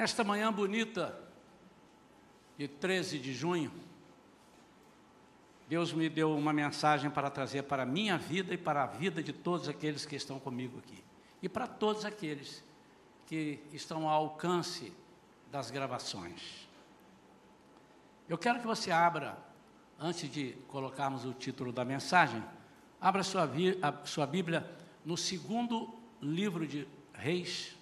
[0.00, 1.14] Nesta manhã bonita,
[2.56, 3.70] de 13 de junho,
[5.68, 9.22] Deus me deu uma mensagem para trazer para a minha vida e para a vida
[9.22, 11.04] de todos aqueles que estão comigo aqui.
[11.42, 12.64] E para todos aqueles
[13.26, 14.90] que estão ao alcance
[15.52, 16.66] das gravações.
[18.26, 19.36] Eu quero que você abra,
[19.98, 22.42] antes de colocarmos o título da mensagem,
[22.98, 23.46] abra sua,
[24.06, 24.66] sua Bíblia
[25.04, 27.78] no segundo livro de Reis,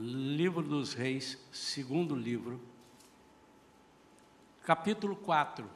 [0.00, 2.58] livro dos Reis, segundo livro,
[4.64, 5.68] capítulo 4.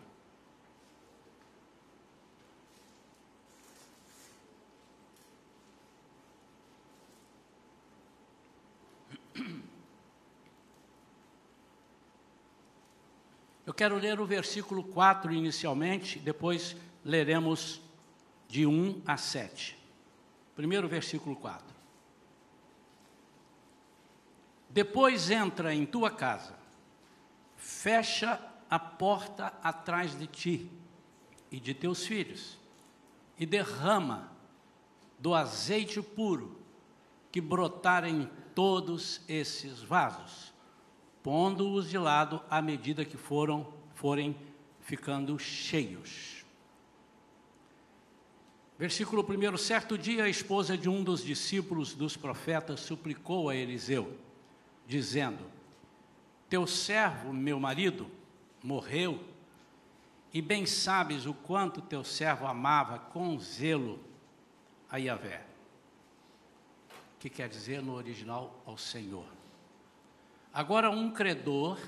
[13.66, 17.83] Eu quero ler o versículo 4 inicialmente, depois leremos
[18.48, 19.77] de 1 a 7.
[20.56, 21.73] Primeiro versículo 4.
[24.75, 26.55] Depois entra em tua casa,
[27.56, 30.70] fecha a porta atrás de ti
[31.50, 32.58] e de teus filhos,
[33.39, 34.31] e derrama
[35.19, 36.61] do azeite puro
[37.33, 40.53] que brotar em todos esses vasos
[41.25, 44.36] pondo-os de lado à medida que foram forem
[44.83, 46.44] ficando cheios.
[48.78, 54.14] Versículo 1: Certo dia a esposa de um dos discípulos dos profetas suplicou a Eliseu,
[54.86, 55.50] dizendo:
[56.48, 58.10] Teu servo, meu marido,
[58.62, 59.22] morreu,
[60.32, 64.00] e bem sabes o quanto teu servo amava com zelo
[64.91, 65.44] a Yahvé.
[67.18, 69.26] Que quer dizer no original ao Senhor.
[70.52, 71.78] Agora, um credor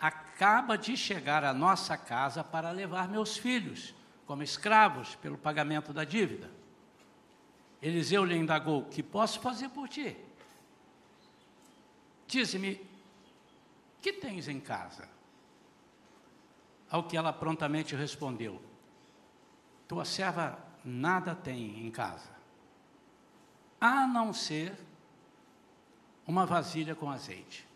[0.00, 3.94] acaba de chegar à nossa casa para levar meus filhos
[4.26, 6.50] como escravos pelo pagamento da dívida.
[7.80, 10.16] Eliseu lhe indagou: Que posso fazer por ti?
[12.26, 12.80] Dize-me,
[14.00, 15.08] que tens em casa?
[16.90, 18.60] Ao que ela prontamente respondeu:
[19.88, 22.30] Tua serva nada tem em casa,
[23.80, 24.76] a não ser
[26.26, 27.66] uma vasilha com azeite.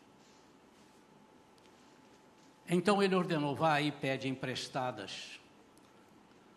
[2.69, 5.41] Então ele ordenou: vá e pede emprestadas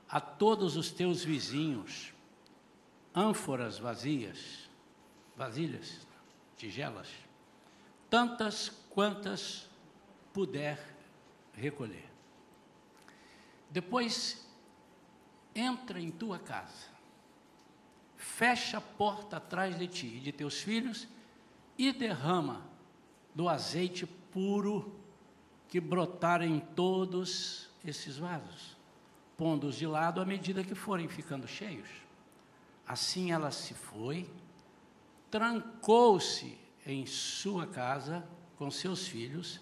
[0.08, 2.14] a todos os teus vizinhos
[3.16, 4.70] ânforas vazias,
[5.36, 6.06] vasilhas,
[6.56, 7.08] tigelas,
[8.14, 9.68] tantas quantas
[10.32, 10.96] puder
[11.52, 12.08] recolher.
[13.72, 14.48] Depois,
[15.56, 16.92] entra em tua casa,
[18.16, 21.08] fecha a porta atrás de ti e de teus filhos
[21.76, 22.62] e derrama
[23.34, 24.94] do azeite puro
[25.68, 28.78] que brotarem todos esses vasos,
[29.36, 31.90] pondo-os de lado à medida que forem ficando cheios.
[32.86, 34.30] Assim ela se foi,
[35.32, 38.28] trancou-se em sua casa
[38.58, 39.60] com seus filhos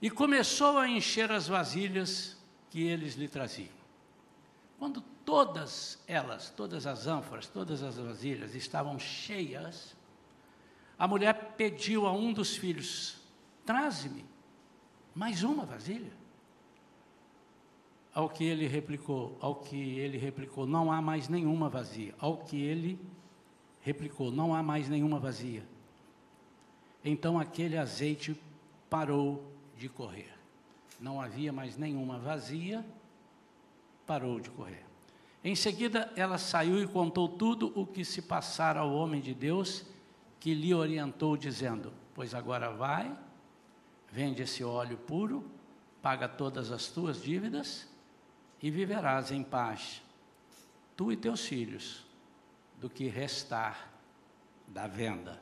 [0.00, 2.36] e começou a encher as vasilhas
[2.70, 3.74] que eles lhe traziam.
[4.78, 9.96] Quando todas elas, todas as ânforas, todas as vasilhas estavam cheias,
[10.98, 13.18] a mulher pediu a um dos filhos:
[13.64, 14.24] Traze-me
[15.14, 16.12] mais uma vasilha?
[18.14, 22.14] Ao que ele replicou, ao que ele replicou, não há mais nenhuma vazia.
[22.18, 22.98] Ao que ele
[23.86, 25.64] replicou, não há mais nenhuma vazia.
[27.04, 28.38] Então aquele azeite
[28.90, 29.44] parou
[29.78, 30.34] de correr.
[31.00, 32.84] Não havia mais nenhuma vazia,
[34.06, 34.84] parou de correr.
[35.44, 39.86] Em seguida, ela saiu e contou tudo o que se passara ao homem de Deus,
[40.40, 43.16] que lhe orientou, dizendo: Pois agora vai,
[44.10, 45.44] Vende esse óleo puro,
[46.00, 47.86] paga todas as tuas dívidas
[48.62, 50.00] e viverás em paz,
[50.96, 52.05] tu e teus filhos,
[52.80, 53.92] do que restar
[54.68, 55.40] da venda.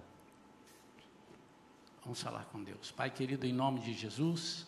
[2.02, 2.90] Vamos falar com Deus.
[2.90, 4.66] Pai querido, em nome de Jesus,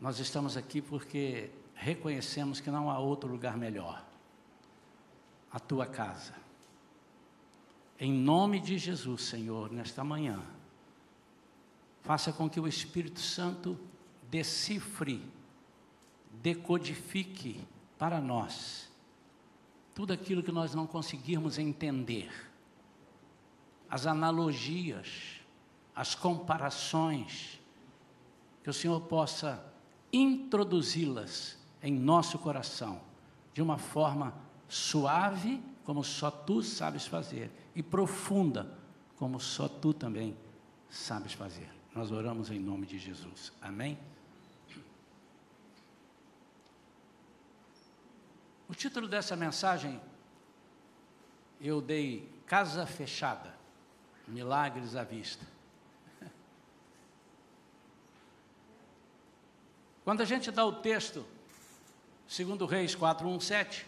[0.00, 4.04] nós estamos aqui porque reconhecemos que não há outro lugar melhor
[5.52, 6.34] a tua casa.
[8.00, 10.42] Em nome de Jesus, Senhor, nesta manhã
[12.02, 13.78] faça com que o Espírito Santo
[14.30, 15.22] decifre,
[16.40, 17.66] decodifique
[17.98, 18.87] para nós
[19.98, 22.30] tudo aquilo que nós não conseguirmos entender,
[23.90, 25.40] as analogias,
[25.92, 27.58] as comparações,
[28.62, 29.60] que o Senhor possa
[30.12, 33.00] introduzi-las em nosso coração
[33.52, 34.32] de uma forma
[34.68, 38.78] suave, como só tu sabes fazer, e profunda,
[39.16, 40.36] como só tu também
[40.88, 41.68] sabes fazer.
[41.92, 43.52] Nós oramos em nome de Jesus.
[43.60, 43.98] Amém?
[48.68, 49.98] O título dessa mensagem
[51.60, 53.56] eu dei Casa Fechada.
[54.26, 55.42] milagres à vista.
[60.04, 61.26] Quando a gente dá o texto,
[62.26, 63.86] segundo Reis 4:17,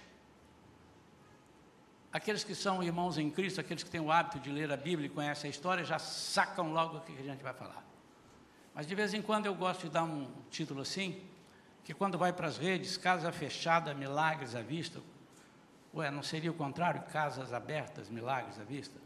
[2.11, 5.09] aqueles que são irmãos em Cristo, aqueles que têm o hábito de ler a Bíblia
[5.09, 7.85] e conhecem a história, já sacam logo o que a gente vai falar.
[8.75, 11.23] Mas de vez em quando eu gosto de dar um título assim,
[11.91, 15.01] que quando vai para as redes, casa fechada, milagres à vista.
[15.93, 17.03] Ué, não seria o contrário?
[17.11, 18.97] Casas abertas, milagres à vista?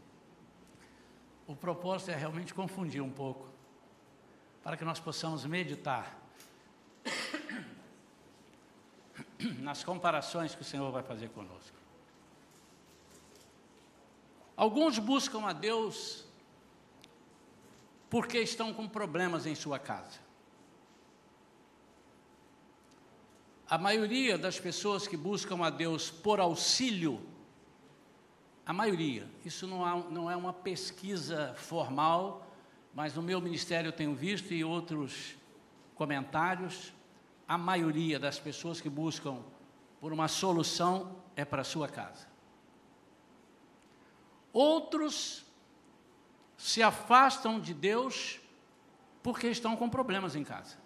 [1.47, 3.49] O propósito é realmente confundir um pouco,
[4.63, 6.15] para que nós possamos meditar
[9.57, 11.75] nas comparações que o Senhor vai fazer conosco.
[14.55, 16.23] Alguns buscam a Deus
[18.11, 20.24] porque estão com problemas em sua casa.
[23.67, 27.19] A maioria das pessoas que buscam a Deus por auxílio,
[28.63, 32.47] a maioria, isso não, há, não é uma pesquisa formal,
[32.93, 35.35] mas no meu ministério eu tenho visto e outros
[35.95, 36.93] comentários,
[37.47, 39.39] a maioria das pessoas que buscam
[39.99, 42.27] por uma solução é para a sua casa.
[44.53, 45.43] Outros
[46.55, 48.39] se afastam de Deus
[49.23, 50.84] porque estão com problemas em casa.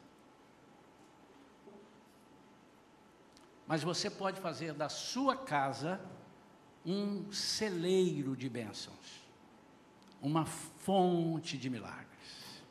[3.70, 6.02] Mas você pode fazer da sua casa
[6.84, 9.22] um celeiro de bênçãos,
[10.20, 12.64] uma fonte de milagres.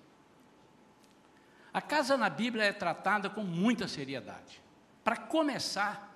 [1.73, 4.61] A casa na Bíblia é tratada com muita seriedade.
[5.05, 6.13] Para começar,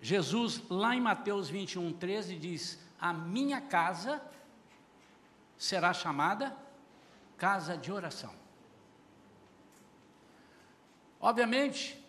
[0.00, 4.22] Jesus, lá em Mateus 21, 13, diz: A minha casa
[5.58, 6.56] será chamada
[7.36, 8.32] casa de oração.
[11.20, 11.99] Obviamente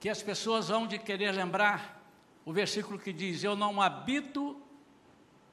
[0.00, 2.02] que as pessoas vão de querer lembrar
[2.44, 4.60] o versículo que diz: Eu não habito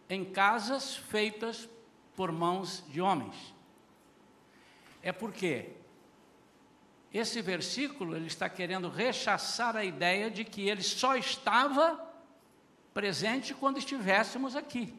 [0.09, 1.69] em casas feitas
[2.15, 3.53] por mãos de homens.
[5.03, 5.73] É porque
[7.13, 12.03] esse versículo ele está querendo rechaçar a ideia de que ele só estava
[12.93, 14.93] presente quando estivéssemos aqui.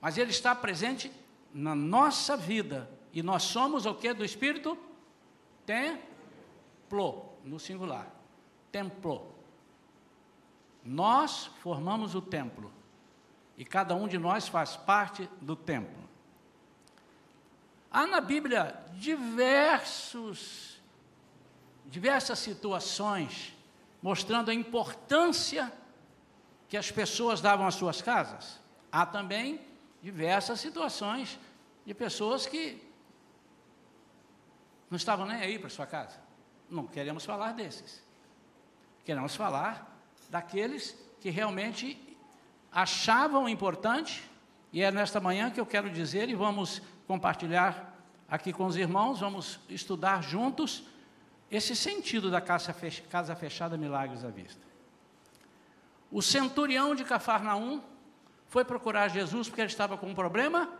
[0.00, 1.12] Mas ele está presente
[1.54, 2.90] na nossa vida.
[3.12, 4.76] E nós somos o que do Espírito?
[6.92, 8.06] Templo, no singular.
[8.70, 9.34] Templo.
[10.84, 12.70] Nós formamos o templo.
[13.56, 16.02] E cada um de nós faz parte do templo.
[17.90, 20.82] Há na Bíblia diversos,
[21.86, 23.56] diversas situações
[24.02, 25.72] mostrando a importância
[26.68, 28.60] que as pessoas davam às suas casas.
[28.90, 29.66] Há também
[30.02, 31.38] diversas situações
[31.86, 32.86] de pessoas que
[34.90, 36.31] não estavam nem aí para sua casa.
[36.72, 38.02] Não queremos falar desses.
[39.04, 39.94] Queremos falar
[40.30, 42.16] daqueles que realmente
[42.72, 44.24] achavam importante,
[44.72, 47.94] e é nesta manhã que eu quero dizer e vamos compartilhar
[48.26, 50.84] aqui com os irmãos, vamos estudar juntos
[51.50, 54.62] esse sentido da casa fechada, milagres à vista.
[56.10, 57.82] O centurião de Cafarnaum
[58.48, 60.72] foi procurar Jesus porque ele estava com um problema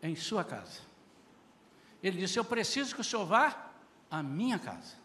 [0.00, 0.82] em sua casa.
[2.00, 3.70] Ele disse: Eu preciso que o senhor vá
[4.08, 4.99] à minha casa.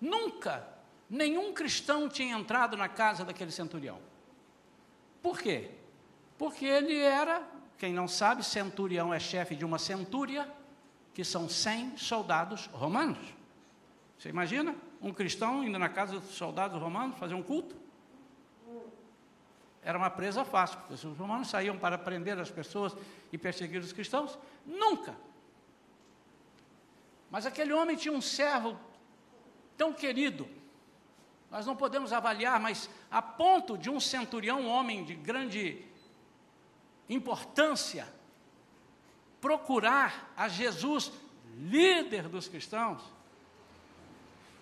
[0.00, 0.66] Nunca
[1.10, 3.98] nenhum cristão tinha entrado na casa daquele centurião.
[5.20, 5.72] Por quê?
[6.38, 7.42] Porque ele era,
[7.76, 10.48] quem não sabe, centurião é chefe de uma centúria,
[11.12, 13.18] que são 100 soldados romanos.
[14.16, 17.76] Você imagina um cristão indo na casa dos soldados romanos fazer um culto?
[19.82, 22.94] Era uma presa fácil, porque os romanos saíam para prender as pessoas
[23.32, 24.38] e perseguir os cristãos?
[24.64, 25.14] Nunca.
[27.30, 28.78] Mas aquele homem tinha um servo
[29.80, 30.46] tão querido,
[31.50, 35.82] nós não podemos avaliar, mas a ponto de um centurião, um homem de grande
[37.08, 38.06] importância,
[39.40, 41.10] procurar a Jesus,
[41.56, 43.02] líder dos cristãos,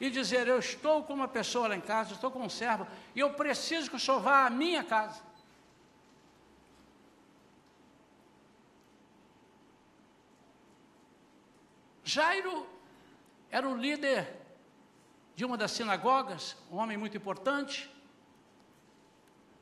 [0.00, 3.18] e dizer: Eu estou com uma pessoa lá em casa, estou com um servo, e
[3.18, 5.20] eu preciso que o senhor vá à minha casa.
[12.04, 12.64] Jairo
[13.50, 14.46] era o líder
[15.38, 17.88] de uma das sinagogas, um homem muito importante,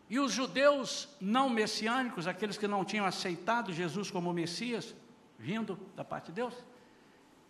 [0.08, 4.94] e os judeus não messiânicos, aqueles que não tinham aceitado Jesus como Messias,
[5.38, 6.54] vindo da parte de Deus,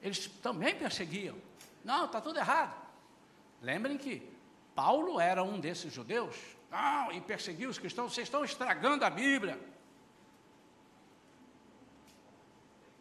[0.03, 1.37] eles também perseguiam.
[1.85, 2.75] Não, está tudo errado.
[3.63, 4.29] Lembrem que
[4.75, 6.35] Paulo era um desses judeus.
[6.69, 9.57] Não, e perseguiu os cristãos, vocês estão estragando a Bíblia.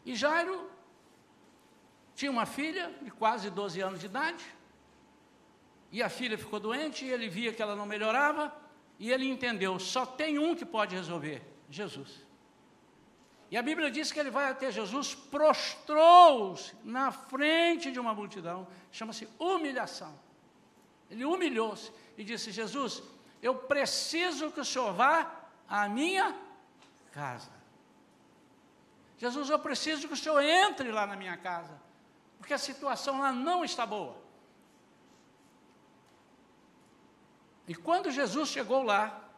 [0.06, 0.70] E Jairo
[2.14, 4.46] tinha uma filha de quase 12 anos de idade,
[5.92, 8.54] e a filha ficou doente, e ele via que ela não melhorava,
[9.00, 12.26] e ele entendeu: só tem um que pode resolver: Jesus.
[13.50, 18.68] E a Bíblia diz que ele vai até Jesus, prostrou-se na frente de uma multidão,
[18.92, 20.14] chama-se humilhação.
[21.10, 23.04] Ele humilhou-se e disse: Jesus,
[23.42, 25.32] eu preciso que o Senhor vá
[25.70, 26.36] à minha
[27.12, 27.52] casa.
[29.18, 31.80] Jesus, eu preciso que o Senhor entre lá na minha casa,
[32.38, 34.25] porque a situação lá não está boa.
[37.68, 39.30] E quando Jesus chegou lá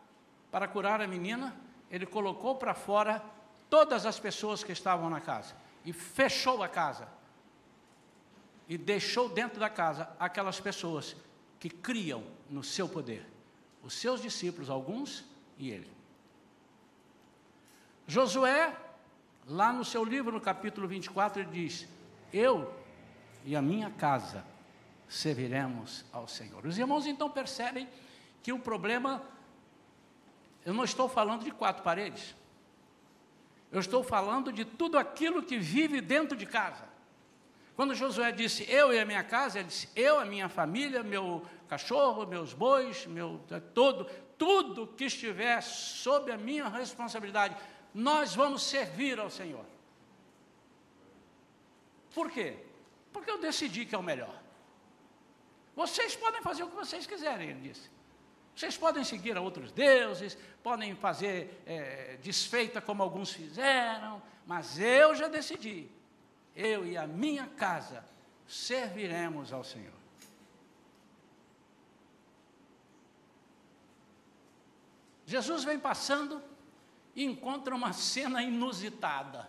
[0.52, 1.56] para curar a menina,
[1.90, 3.24] ele colocou para fora
[3.70, 5.56] todas as pessoas que estavam na casa
[5.86, 7.08] e fechou a casa.
[8.68, 11.16] E deixou dentro da casa aquelas pessoas
[11.58, 13.26] que criam no seu poder.
[13.82, 15.24] Os seus discípulos, alguns,
[15.58, 15.90] e ele.
[18.06, 18.76] Josué,
[19.48, 21.88] lá no seu livro, no capítulo 24, ele diz:
[22.34, 22.74] Eu
[23.46, 24.46] e a minha casa
[25.08, 26.66] serviremos ao Senhor.
[26.66, 27.88] Os irmãos então percebem
[28.48, 29.22] que o problema,
[30.66, 32.34] eu não estou falando de quatro paredes,
[33.70, 36.88] eu estou falando de tudo aquilo que vive dentro de casa.
[37.76, 41.46] Quando Josué disse eu e a minha casa, ele disse eu, a minha família, meu
[41.68, 43.38] cachorro, meus bois, meu
[43.74, 44.06] todo,
[44.38, 47.54] tudo que estiver sob a minha responsabilidade,
[47.94, 49.66] nós vamos servir ao Senhor.
[52.16, 52.56] Por quê?
[53.12, 54.42] Porque eu decidi que é o melhor.
[55.76, 57.97] Vocês podem fazer o que vocês quiserem, ele disse.
[58.58, 65.14] Vocês podem seguir a outros deuses, podem fazer é, desfeita como alguns fizeram, mas eu
[65.14, 65.88] já decidi.
[66.56, 68.04] Eu e a minha casa
[68.48, 69.94] serviremos ao Senhor.
[75.24, 76.42] Jesus vem passando
[77.16, 79.48] e encontra uma cena inusitada.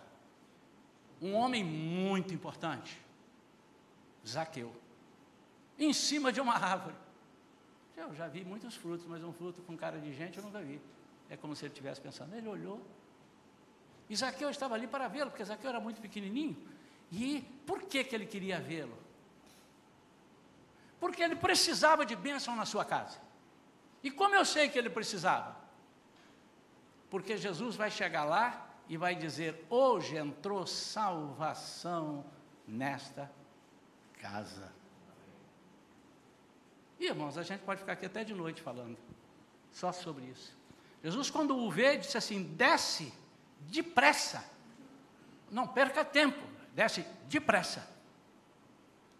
[1.19, 2.95] Um homem muito importante,
[4.23, 4.71] Zaqueu,
[5.79, 7.08] em cima de uma árvore.
[7.99, 10.79] Eu já vi muitos frutos, mas um fruto com cara de gente eu nunca vi.
[11.29, 12.33] É como se ele estivesse pensando.
[12.33, 12.81] Ele olhou.
[14.09, 16.57] Isaqueu estava ali para vê-lo, porque Isaqueu era muito pequenininho.
[17.11, 18.97] E por que, que ele queria vê-lo?
[20.97, 23.19] Porque ele precisava de bênção na sua casa.
[24.01, 25.57] E como eu sei que ele precisava?
[27.09, 32.25] Porque Jesus vai chegar lá e vai dizer: Hoje entrou salvação
[32.65, 33.29] nesta
[34.21, 34.78] casa.
[36.99, 38.97] E, irmãos, a gente pode ficar aqui até de noite falando
[39.71, 40.57] só sobre isso.
[41.03, 43.13] Jesus, quando o vê, disse assim: desce
[43.61, 44.43] depressa.
[45.49, 46.39] Não perca tempo,
[46.73, 47.89] desce depressa.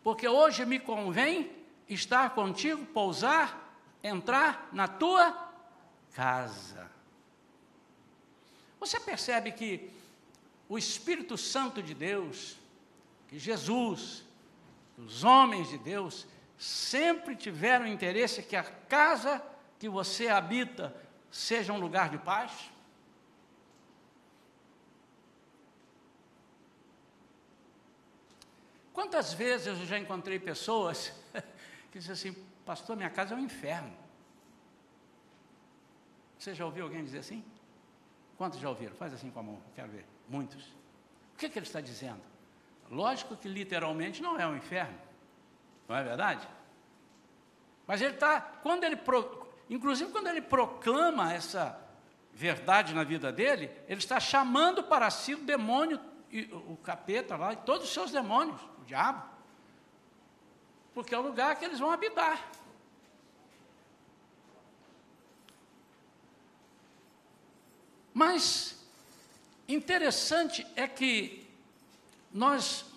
[0.04, 1.52] Porque hoje me convém
[1.88, 5.50] estar contigo, pousar, entrar na tua
[6.14, 6.90] casa.
[8.80, 9.90] Você percebe que
[10.68, 12.58] o Espírito Santo de Deus,
[13.28, 14.24] que Jesus,
[14.98, 16.28] os homens de Deus,
[16.60, 19.42] sempre tiveram interesse que a casa
[19.80, 20.94] que você habita
[21.32, 22.70] seja um lugar de paz?
[28.92, 31.14] Quantas vezes eu já encontrei pessoas
[31.90, 33.96] que dizem assim, pastor, minha casa é um inferno.
[36.38, 37.42] Você já ouviu alguém dizer assim?
[38.38, 38.96] Quantos já ouviram?
[38.96, 40.06] Faz assim com a mão, quero ver.
[40.28, 40.66] Muitos.
[41.34, 42.22] O que, é que ele está dizendo?
[42.92, 45.09] Lógico que literalmente não é um inferno.
[45.90, 46.48] Não é verdade?
[47.88, 51.78] Mas ele está, quando ele, pro, inclusive quando ele proclama essa
[52.32, 56.00] verdade na vida dele, ele está chamando para si o demônio,
[56.68, 59.28] o capeta lá, e todos os seus demônios, o diabo.
[60.94, 62.40] Porque é o lugar que eles vão habitar.
[68.14, 68.80] Mas
[69.68, 71.48] interessante é que
[72.32, 72.89] nós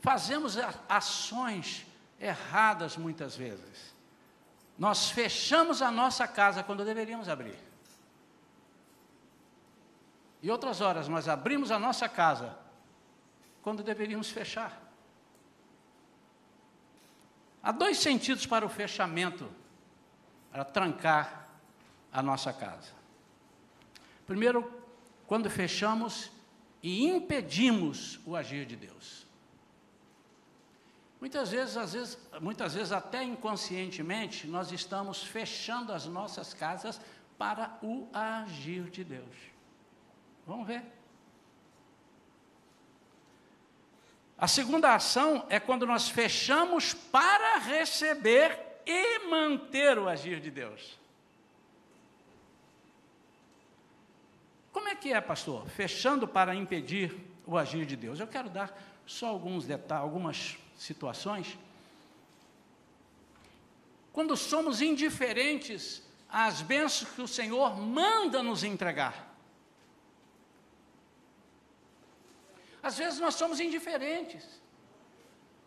[0.00, 0.56] fazemos
[0.88, 1.86] ações
[2.18, 3.94] erradas muitas vezes.
[4.78, 7.58] Nós fechamos a nossa casa quando deveríamos abrir.
[10.42, 12.56] E outras horas nós abrimos a nossa casa
[13.62, 14.80] quando deveríamos fechar.
[17.62, 19.50] Há dois sentidos para o fechamento,
[20.50, 21.46] para trancar
[22.10, 22.90] a nossa casa.
[24.26, 24.82] Primeiro,
[25.26, 26.30] quando fechamos
[26.82, 29.26] e impedimos o agir de Deus.
[31.20, 36.98] Muitas vezes, às vezes, muitas vezes até inconscientemente, nós estamos fechando as nossas casas
[37.36, 39.36] para o agir de Deus.
[40.46, 40.82] Vamos ver.
[44.38, 50.98] A segunda ação é quando nós fechamos para receber e manter o agir de Deus.
[54.72, 55.68] Como é que é, pastor?
[55.68, 57.14] Fechando para impedir
[57.46, 58.18] o agir de Deus.
[58.18, 58.74] Eu quero dar
[59.04, 61.58] só alguns detalhes, algumas situações,
[64.14, 69.28] quando somos indiferentes às bênçãos que o Senhor manda nos entregar.
[72.82, 74.42] Às vezes nós somos indiferentes.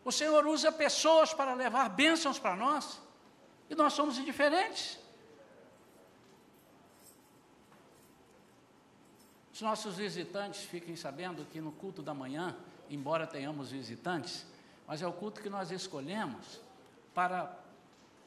[0.04, 3.00] O Senhor usa pessoas para levar bênçãos para nós
[3.70, 4.98] e nós somos indiferentes.
[9.54, 12.58] Os nossos visitantes fiquem sabendo que no culto da manhã,
[12.90, 14.52] embora tenhamos visitantes,
[14.94, 16.62] mas é o culto que nós escolhemos
[17.16, 17.52] para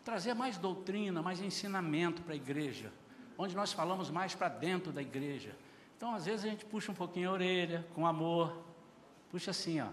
[0.05, 2.93] trazer mais doutrina, mais ensinamento para a igreja,
[3.39, 5.55] onde nós falamos mais para dentro da igreja.
[5.97, 8.65] Então, às vezes, a gente puxa um pouquinho a orelha, com amor,
[9.31, 9.87] puxa assim, ó.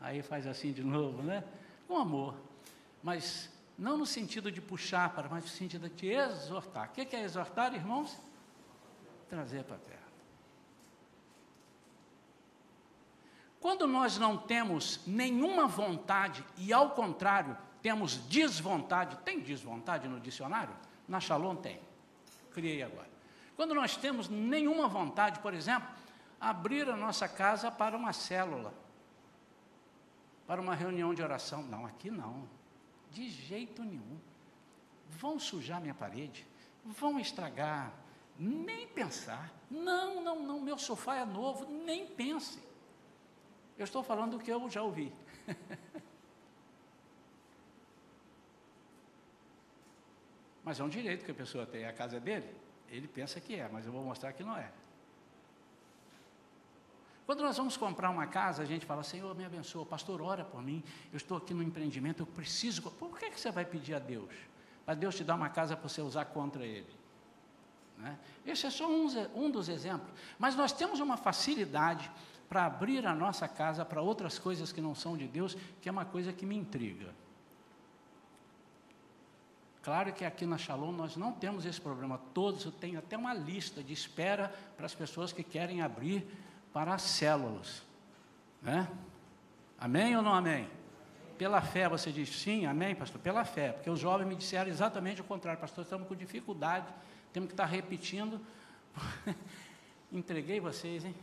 [0.00, 1.44] Aí faz assim de novo, né?
[1.86, 2.34] Com amor.
[3.04, 6.88] Mas não no sentido de puxar para, mas no sentido de exortar.
[6.88, 8.20] O que é exortar, irmãos?
[9.28, 10.01] Trazer para a terra.
[13.62, 20.74] Quando nós não temos nenhuma vontade e, ao contrário, temos desvontade, tem desvontade no dicionário?
[21.06, 21.80] Na Shalom tem.
[22.50, 23.08] Criei agora.
[23.54, 25.88] Quando nós temos nenhuma vontade, por exemplo,
[26.40, 28.74] abrir a nossa casa para uma célula,
[30.44, 31.62] para uma reunião de oração.
[31.62, 32.48] Não, aqui não.
[33.12, 34.18] De jeito nenhum.
[35.08, 36.44] Vão sujar minha parede,
[36.84, 37.92] vão estragar,
[38.36, 39.52] nem pensar.
[39.70, 42.71] Não, não, não, meu sofá é novo, nem pense.
[43.82, 45.12] Eu estou falando do que eu já ouvi.
[50.62, 52.48] mas é um direito que a pessoa tem, a casa é dele.
[52.88, 54.70] Ele pensa que é, mas eu vou mostrar que não é.
[57.26, 60.62] Quando nós vamos comprar uma casa, a gente fala, Senhor, me abençoa, pastor, ora por
[60.62, 62.82] mim, eu estou aqui no empreendimento, eu preciso.
[62.82, 64.32] Por que, que você vai pedir a Deus?
[64.84, 66.86] Para Deus te dar uma casa para você usar contra Ele.
[67.98, 68.16] Né?
[68.46, 70.12] Esse é só um, um dos exemplos.
[70.38, 72.08] Mas nós temos uma facilidade
[72.52, 75.92] para abrir a nossa casa para outras coisas que não são de Deus, que é
[75.92, 77.08] uma coisa que me intriga.
[79.82, 82.20] Claro que aqui na Shalom nós não temos esse problema.
[82.34, 86.26] Todos têm até uma lista de espera para as pessoas que querem abrir
[86.74, 87.82] para as células.
[88.60, 88.86] Né?
[89.78, 90.68] Amém ou não amém?
[91.38, 93.18] Pela fé, você diz sim, amém, pastor?
[93.18, 96.86] Pela fé, porque os jovens me disseram exatamente o contrário, pastor, estamos com dificuldade,
[97.32, 98.38] temos que estar repetindo.
[100.12, 101.14] Entreguei vocês, hein?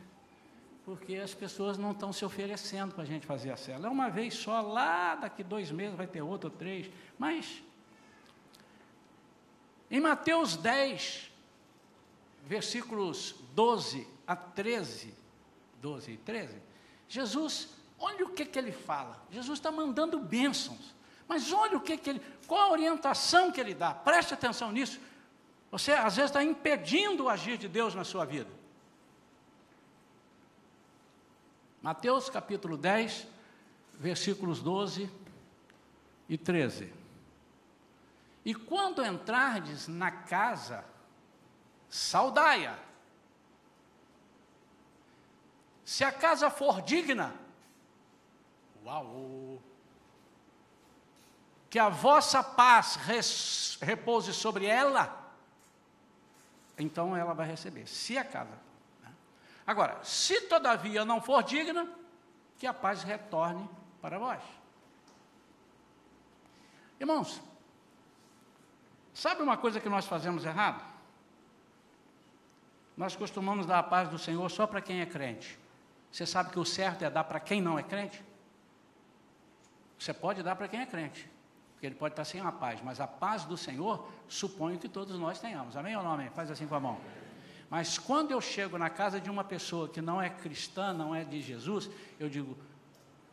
[0.90, 3.86] Porque as pessoas não estão se oferecendo para a gente fazer a célula.
[3.86, 7.62] É uma vez só, lá daqui dois meses vai ter outro ou três, mas
[9.92, 11.30] em Mateus 10,
[12.44, 15.14] versículos 12 a 13,
[15.80, 16.58] 12 e 13,
[17.08, 19.24] Jesus, olha o que, que ele fala.
[19.30, 20.96] Jesus está mandando bênçãos,
[21.28, 25.00] mas olha o que, que ele, qual a orientação que ele dá, preste atenção nisso.
[25.70, 28.59] Você às vezes está impedindo o agir de Deus na sua vida.
[31.82, 33.26] Mateus capítulo 10,
[33.94, 35.10] versículos 12
[36.28, 36.94] e 13.
[38.44, 40.84] E quando entrardes na casa,
[41.90, 42.78] saudai-a.
[45.86, 47.34] Se a casa for digna,
[48.84, 49.62] uau!
[51.70, 55.34] Que a vossa paz res, repouse sobre ela,
[56.78, 57.88] então ela vai receber.
[57.88, 58.69] Se a casa
[59.70, 61.88] Agora, se todavia não for digna,
[62.58, 63.70] que a paz retorne
[64.02, 64.42] para vós.
[67.00, 67.40] Irmãos,
[69.14, 70.84] sabe uma coisa que nós fazemos errado?
[72.98, 75.60] Nós costumamos dar a paz do Senhor só para quem é crente.
[76.12, 78.26] Você sabe que o certo é dar para quem não é crente?
[80.00, 81.30] Você pode dar para quem é crente,
[81.74, 85.20] porque ele pode estar sem a paz, mas a paz do Senhor suponho que todos
[85.20, 85.78] nós tenhamos.
[85.78, 86.32] Amém ou não amém?
[86.32, 87.00] Faz assim com a mão.
[87.70, 91.24] Mas quando eu chego na casa de uma pessoa que não é cristã, não é
[91.24, 92.58] de Jesus, eu digo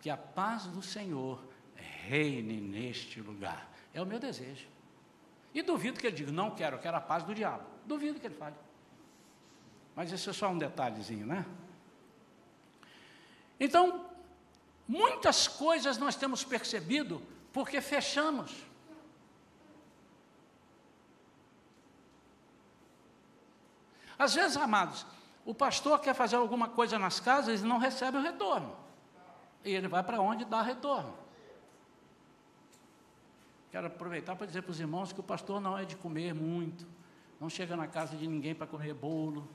[0.01, 1.43] que a paz do Senhor
[1.75, 3.71] reine neste lugar.
[3.95, 4.67] É o meu desejo.
[5.55, 7.65] E duvido que ele diga, não quero, quero a paz do diabo.
[7.87, 8.55] Duvido que ele fale.
[9.95, 11.47] Mas isso é só um detalhezinho, né?
[13.59, 14.05] Então,
[14.87, 17.23] muitas coisas nós temos percebido
[17.55, 18.53] porque fechamos.
[24.19, 25.07] Às vezes, amados,
[25.45, 28.75] o pastor quer fazer alguma coisa nas casas e não recebe o retorno.
[29.65, 31.13] E ele vai para onde dá retorno.
[33.71, 36.87] Quero aproveitar para dizer para os irmãos que o pastor não é de comer muito,
[37.41, 39.49] não chega na casa de ninguém para comer bolo.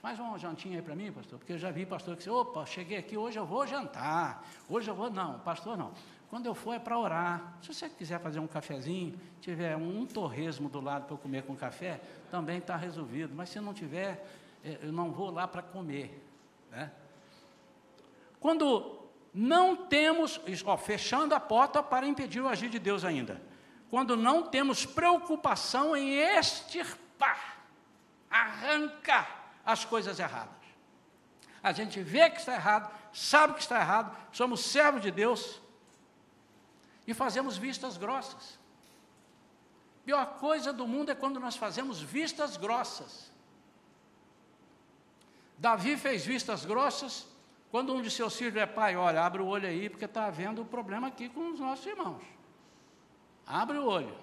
[0.00, 2.64] Faz uma jantinha aí para mim, pastor, porque eu já vi pastor que disse, opa,
[2.64, 5.92] cheguei aqui, hoje eu vou jantar, hoje eu vou, não, pastor não.
[6.28, 7.56] Quando eu for é para orar.
[7.62, 11.54] Se você quiser fazer um cafezinho, tiver um, torresmo do lado para eu comer com
[11.56, 13.34] café, também está resolvido.
[13.34, 14.26] Mas se não tiver,
[14.64, 16.22] é, eu não vou lá para comer.
[16.70, 16.90] Né?
[18.40, 23.40] Quando não temos, ó, fechando a porta para impedir o agir de Deus ainda.
[23.88, 27.58] quando não temos preocupação em extirpar,
[28.28, 30.54] arrancar as coisas erradas.
[31.62, 35.60] A gente vê que está errado, sabe que está errado, somos servos de Deus
[37.06, 38.58] e fazemos vistas grossas.
[40.04, 43.30] Pior coisa do mundo é quando nós fazemos vistas grossas.
[45.58, 47.26] Davi fez vistas grossas
[47.70, 50.62] quando um de seus filhos é pai, olha, abre o olho aí, porque está havendo
[50.62, 52.22] um problema aqui com os nossos irmãos.
[53.46, 54.16] Abre o olho.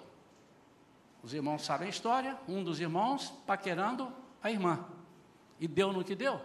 [1.22, 4.84] Os irmãos sabem a história, um dos irmãos paquerando a irmã.
[5.58, 6.40] E deu no que deu.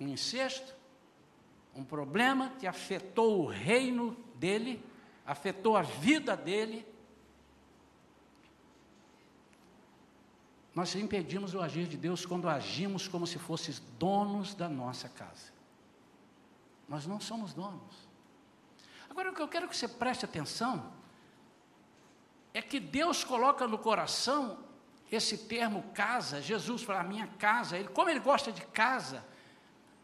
[0.00, 0.74] Um incesto,
[1.74, 4.84] um problema que afetou o reino dele,
[5.26, 6.86] afetou a vida dele.
[10.74, 15.52] Nós impedimos o agir de Deus quando agimos como se fossem donos da nossa casa.
[16.88, 18.08] Nós não somos donos.
[19.08, 20.92] Agora, o que eu quero que você preste atenção
[22.52, 24.58] é que Deus coloca no coração
[25.10, 26.42] esse termo casa.
[26.42, 27.78] Jesus fala, a minha casa.
[27.78, 29.24] Ele, como ele gosta de casa,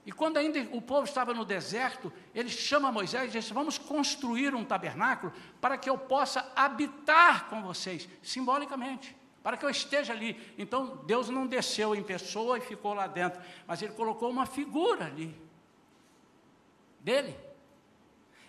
[0.05, 4.55] e quando ainda o povo estava no deserto, ele chama Moisés e diz: Vamos construir
[4.55, 10.41] um tabernáculo para que eu possa habitar com vocês, simbolicamente, para que eu esteja ali.
[10.57, 15.05] Então Deus não desceu em pessoa e ficou lá dentro, mas ele colocou uma figura
[15.07, 15.39] ali,
[17.01, 17.37] dele.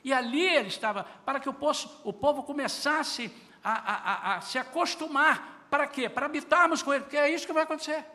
[0.03, 3.31] E ali ele estava, para que o, poço, o povo começasse
[3.63, 5.67] a, a, a, a se acostumar.
[5.69, 6.09] Para quê?
[6.09, 8.05] Para habitarmos com ele, porque é isso que vai acontecer.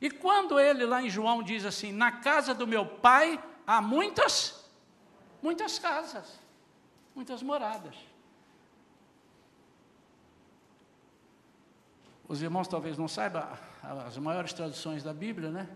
[0.00, 4.68] E quando ele lá em João diz assim: Na casa do meu pai há muitas,
[5.42, 6.40] muitas casas,
[7.14, 7.94] muitas moradas.
[12.26, 13.44] Os irmãos talvez não saibam,
[14.06, 15.68] as maiores traduções da Bíblia, né?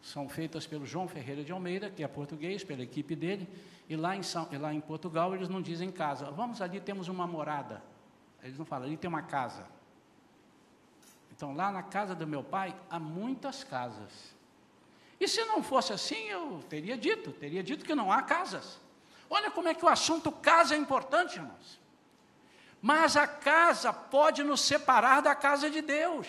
[0.00, 3.48] São feitas pelo João Ferreira de Almeida, que é português, pela equipe dele,
[3.88, 6.30] e lá em, São, lá em Portugal eles não dizem casa.
[6.30, 7.82] Vamos ali, temos uma morada.
[8.42, 9.66] Eles não falam, ali tem uma casa.
[11.38, 14.34] Então, lá na casa do meu pai, há muitas casas.
[15.20, 18.80] E se não fosse assim, eu teria dito, teria dito que não há casas.
[19.30, 21.78] Olha como é que o assunto casa é importante, irmãos.
[22.82, 26.26] Mas a casa pode nos separar da casa de Deus.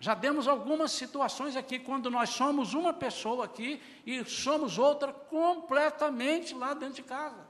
[0.00, 6.56] Já demos algumas situações aqui, quando nós somos uma pessoa aqui e somos outra completamente
[6.56, 7.46] lá dentro de casa.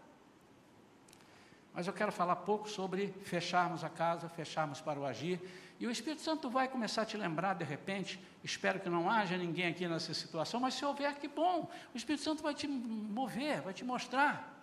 [1.78, 5.40] Mas eu quero falar pouco sobre fecharmos a casa, fecharmos para o agir
[5.78, 8.20] e o Espírito Santo vai começar a te lembrar de repente.
[8.42, 11.70] Espero que não haja ninguém aqui nessa situação, mas se houver, que bom.
[11.94, 14.60] O Espírito Santo vai te mover, vai te mostrar.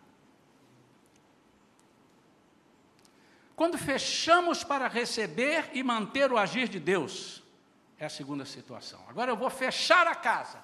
[3.55, 7.41] Quando fechamos para receber e manter o agir de Deus,
[7.97, 8.99] é a segunda situação.
[9.07, 10.61] Agora eu vou fechar a casa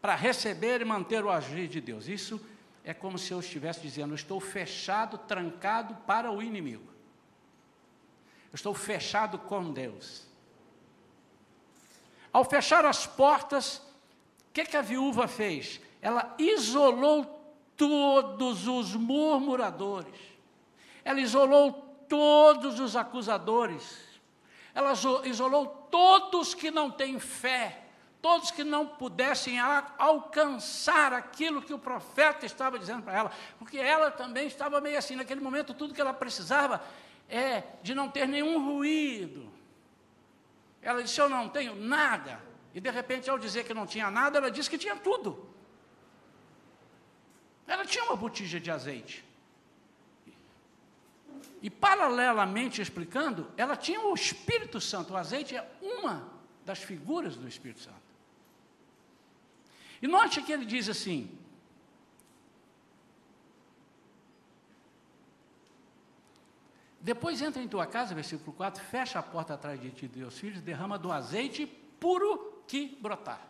[0.00, 2.06] para receber e manter o agir de Deus.
[2.06, 2.40] Isso
[2.84, 6.88] é como se eu estivesse dizendo: estou fechado, trancado para o inimigo.
[8.52, 10.26] Eu estou fechado com Deus.
[12.32, 15.80] Ao fechar as portas, o que, que a viúva fez?
[16.00, 17.40] Ela isolou
[17.76, 20.18] todos os murmuradores,
[21.04, 21.72] ela isolou
[22.08, 23.98] todos os acusadores,
[24.74, 24.92] ela
[25.24, 27.89] isolou todos que não têm fé,
[28.22, 29.58] todos que não pudessem
[29.98, 35.16] alcançar aquilo que o profeta estava dizendo para ela, porque ela também estava meio assim,
[35.16, 36.82] naquele momento, tudo que ela precisava
[37.28, 39.50] é de não ter nenhum ruído.
[40.82, 42.40] Ela disse: Eu não tenho nada.
[42.74, 45.48] E de repente, ao dizer que não tinha nada, ela disse que tinha tudo.
[47.66, 49.24] Ela tinha uma botija de azeite.
[51.62, 55.12] E paralelamente explicando, ela tinha o Espírito Santo.
[55.12, 56.28] O azeite é uma
[56.64, 57.99] das figuras do Espírito Santo.
[60.02, 61.38] E note que ele diz assim:
[67.00, 70.20] Depois entra em tua casa, versículo 4, fecha a porta atrás de ti e de
[70.20, 73.48] teus filhos, derrama do azeite puro que brotar.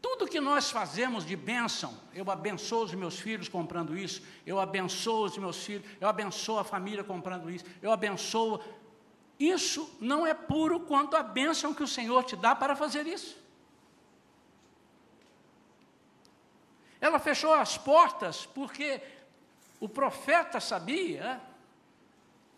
[0.00, 5.24] Tudo que nós fazemos de bênção, eu abençoo os meus filhos comprando isso, eu abençoo
[5.26, 8.62] os meus filhos, eu abençoo a família comprando isso, eu abençoo.
[9.38, 13.36] Isso não é puro quanto a bênção que o Senhor te dá para fazer isso.
[17.00, 19.02] Ela fechou as portas porque
[19.78, 21.40] o profeta sabia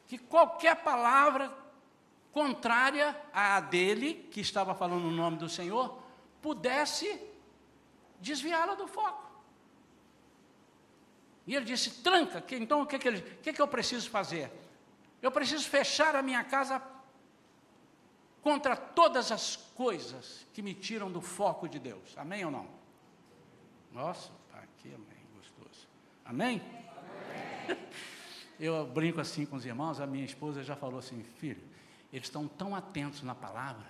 [0.06, 1.52] que qualquer palavra
[2.32, 6.00] contrária à dele, que estava falando o no nome do Senhor,
[6.40, 7.20] pudesse
[8.20, 9.28] desviá-la do foco.
[11.46, 14.52] E ele disse: tranca, que, então o que, que, ele, que, que eu preciso fazer?
[15.20, 16.82] Eu preciso fechar a minha casa
[18.42, 22.16] contra todas as coisas que me tiram do foco de Deus.
[22.16, 22.66] Amém ou não?
[23.92, 25.88] Nossa, tá aqui, amém, gostoso.
[26.24, 26.62] Amém?
[27.66, 27.78] amém.
[28.60, 31.62] Eu brinco assim com os irmãos, a minha esposa já falou assim, filho,
[32.12, 33.86] eles estão tão atentos na palavra,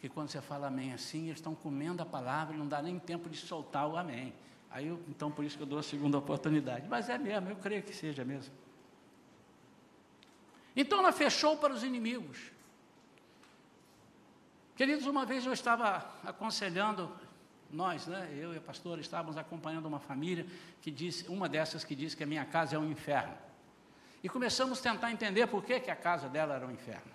[0.00, 2.98] que quando você fala amém assim, eles estão comendo a palavra e não dá nem
[2.98, 4.34] tempo de soltar o amém.
[4.70, 6.88] Aí eu, então por isso que eu dou a segunda oportunidade.
[6.88, 8.52] Mas é mesmo, eu creio que seja mesmo.
[10.74, 12.38] Então ela fechou para os inimigos.
[14.74, 17.14] Queridos, uma vez eu estava aconselhando,
[17.70, 20.46] nós, né, eu e a pastora, estávamos acompanhando uma família
[20.80, 23.36] que disse, uma dessas que disse que a minha casa é um inferno.
[24.22, 27.12] E começamos a tentar entender por que, que a casa dela era um inferno.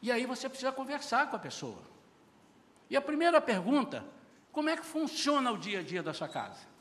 [0.00, 1.82] E aí você precisa conversar com a pessoa.
[2.88, 4.04] E a primeira pergunta,
[4.52, 6.73] como é que funciona o dia a dia da sua casa?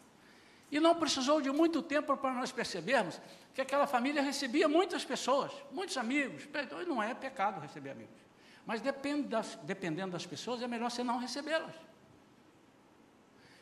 [0.73, 3.21] E não precisou de muito tempo para nós percebermos
[3.53, 6.47] que aquela família recebia muitas pessoas, muitos amigos.
[6.87, 8.15] Não é pecado receber amigos.
[8.65, 11.75] Mas depende das, dependendo das pessoas, é melhor você não recebê-las.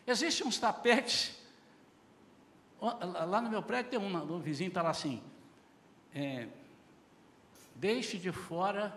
[0.08, 1.38] Existem uns tapetes.
[2.80, 5.21] Lá no meu prédio tem um, um vizinho está lá assim.
[6.15, 6.47] É,
[7.76, 8.95] deixe de fora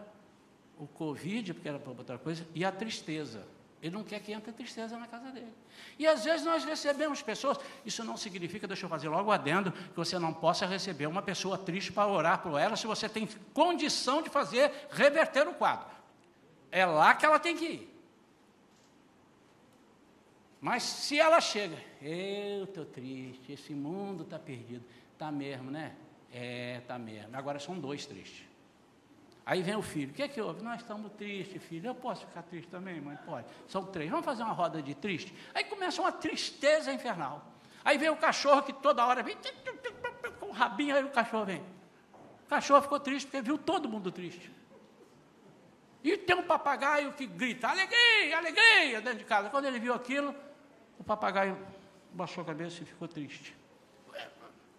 [0.79, 3.45] o Covid, porque era para outra coisa, e a tristeza.
[3.85, 5.53] Ele não quer que entre tristeza na casa dele.
[5.99, 9.95] E às vezes nós recebemos pessoas, isso não significa, deixa eu fazer logo adendo, que
[9.95, 14.23] você não possa receber uma pessoa triste para orar por ela, se você tem condição
[14.23, 15.95] de fazer reverter o quadro.
[16.71, 18.01] É lá que ela tem que ir.
[20.63, 24.83] Mas se ela chega, eu estou triste, esse mundo está perdido.
[25.13, 25.95] Está mesmo, né?
[26.33, 27.37] É, está mesmo.
[27.37, 28.54] Agora são dois tristes.
[29.47, 30.63] Aí vem o filho, o que é que houve?
[30.63, 31.89] Nós estamos tristes, filho.
[31.89, 33.19] Eu posso ficar triste também, mãe?
[33.27, 33.47] Pode.
[33.69, 34.11] São três.
[34.11, 35.35] Vamos fazer uma roda de triste?
[35.53, 37.45] Aí começa uma tristeza infernal.
[37.85, 39.37] Aí vem o cachorro que toda hora vem
[40.41, 41.63] com o rabinho, aí o cachorro vem.
[42.45, 44.51] O cachorro ficou triste porque viu todo mundo triste.
[46.03, 49.51] E tem um papagaio que grita, alegria, alegria, dentro de casa.
[49.51, 50.35] Quando ele viu aquilo,
[50.99, 51.59] o papagaio
[52.13, 53.55] baixou a cabeça e ficou triste.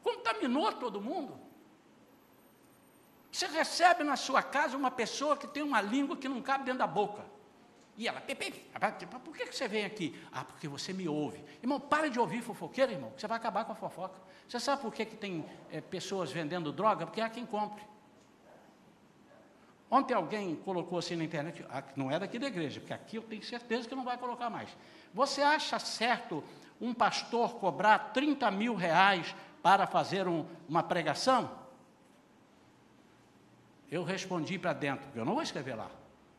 [0.03, 1.44] Contaminou todo mundo.
[3.35, 6.79] Você recebe na sua casa uma pessoa que tem uma língua que não cabe dentro
[6.79, 7.21] da boca.
[7.97, 10.17] E ela, por que você vem aqui?
[10.31, 11.43] Ah, porque você me ouve.
[11.61, 14.21] Irmão, para de ouvir fofoqueira, irmão, que você vai acabar com a fofoca.
[14.47, 17.05] Você sabe por que, que tem é, pessoas vendendo droga?
[17.05, 17.83] Porque há quem compre.
[19.91, 23.23] Ontem alguém colocou assim na internet, ah, não é daqui da igreja, porque aqui eu
[23.23, 24.69] tenho certeza que não vai colocar mais.
[25.13, 26.41] Você acha certo
[26.79, 31.64] um pastor cobrar 30 mil reais para fazer um, uma pregação?
[33.95, 35.89] Eu respondi para dentro, eu não vou escrever lá.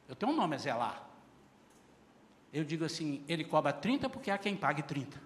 [0.07, 1.03] Eu tenho um nome a zelar.
[2.53, 5.19] Eu digo assim, ele cobra 30 porque há quem pague 30.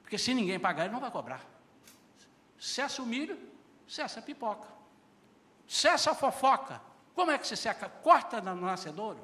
[0.00, 1.44] Porque se ninguém pagar, ele não vai cobrar.
[2.58, 3.38] Cessa o milho,
[3.86, 4.66] cessa a pipoca.
[5.68, 6.80] Cessa a fofoca.
[7.14, 7.86] Como é que se seca?
[7.86, 9.20] Corta no nascedouro.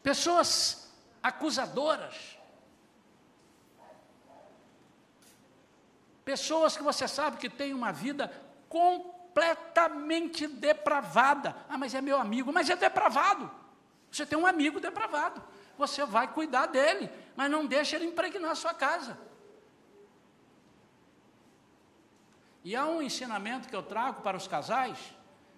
[0.00, 2.37] Pessoas acusadoras.
[6.28, 8.30] Pessoas que você sabe que têm uma vida
[8.68, 11.56] completamente depravada.
[11.66, 13.50] Ah, mas é meu amigo, mas é depravado.
[14.12, 15.42] Você tem um amigo depravado.
[15.78, 19.18] Você vai cuidar dele, mas não deixa ele impregnar a sua casa.
[22.62, 24.98] E há um ensinamento que eu trago para os casais,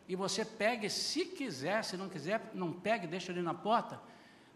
[0.07, 4.01] e você pegue se quiser, se não quiser, não pegue, deixa ali na porta.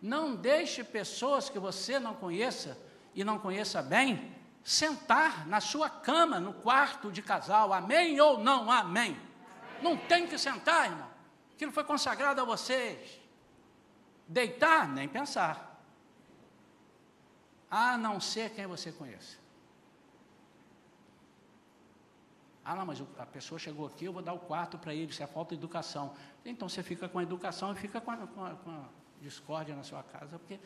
[0.00, 2.78] Não deixe pessoas que você não conheça
[3.16, 7.72] e não conheça bem sentar na sua cama, no quarto de casal.
[7.72, 9.10] Amém ou não amém?
[9.12, 9.34] amém?
[9.82, 11.10] Não tem que sentar, irmão.
[11.52, 13.20] Aquilo foi consagrado a vocês.
[14.26, 15.78] Deitar, nem pensar.
[17.70, 19.36] A não ser quem você conheça.
[22.64, 25.22] Ah, não, mas a pessoa chegou aqui, eu vou dar o quarto para ele, isso
[25.22, 26.14] é falta de educação.
[26.42, 28.84] Então você fica com a educação e fica com a, com a, com a
[29.20, 30.58] discórdia na sua casa, porque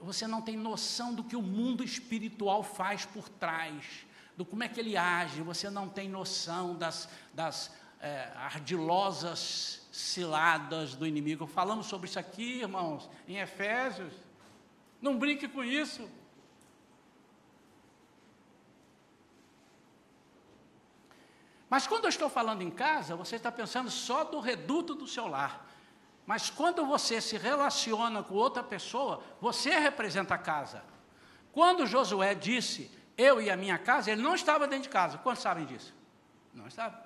[0.00, 4.06] você não tem noção do que o mundo espiritual faz por trás,
[4.36, 10.94] do como é que ele age, você não tem noção das, das é, ardilosas ciladas
[10.94, 11.46] do inimigo.
[11.46, 14.12] Falamos sobre isso aqui, irmãos, em Efésios.
[15.02, 16.08] Não brinque com isso.
[21.68, 25.26] Mas quando eu estou falando em casa, você está pensando só do reduto do seu
[25.26, 25.67] lar.
[26.28, 30.82] Mas quando você se relaciona com outra pessoa, você representa a casa.
[31.52, 35.16] Quando Josué disse, eu e a minha casa, ele não estava dentro de casa.
[35.16, 35.94] Quantos sabem disso?
[36.52, 37.02] Não estava.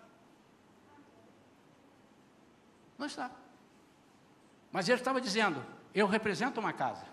[2.98, 3.32] Não estava.
[4.72, 7.06] Mas ele estava dizendo, eu represento uma casa.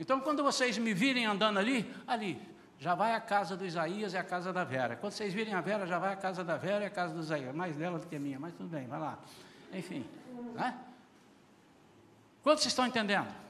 [0.00, 2.42] Então, quando vocês me virem andando ali, ali,
[2.80, 4.96] já vai a casa do Isaías e a casa da Vera.
[4.96, 7.20] Quando vocês virem a Vera, já vai a casa da Vera e a casa do
[7.20, 7.54] Isaías.
[7.54, 9.20] Mais dela do que a minha, mas tudo bem, vai lá.
[9.72, 10.04] Enfim.
[10.54, 10.76] Né?
[12.42, 13.42] Quantos estão entendendo?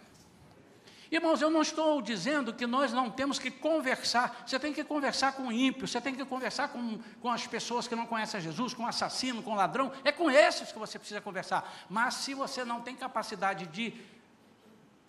[1.11, 4.45] Irmãos, eu não estou dizendo que nós não temos que conversar.
[4.47, 7.87] Você tem que conversar com o ímpio, você tem que conversar com, com as pessoas
[7.87, 9.93] que não conhecem Jesus, com o assassino, com o ladrão.
[10.05, 11.71] É com esses que você precisa conversar.
[11.91, 13.93] Mas se você não tem capacidade de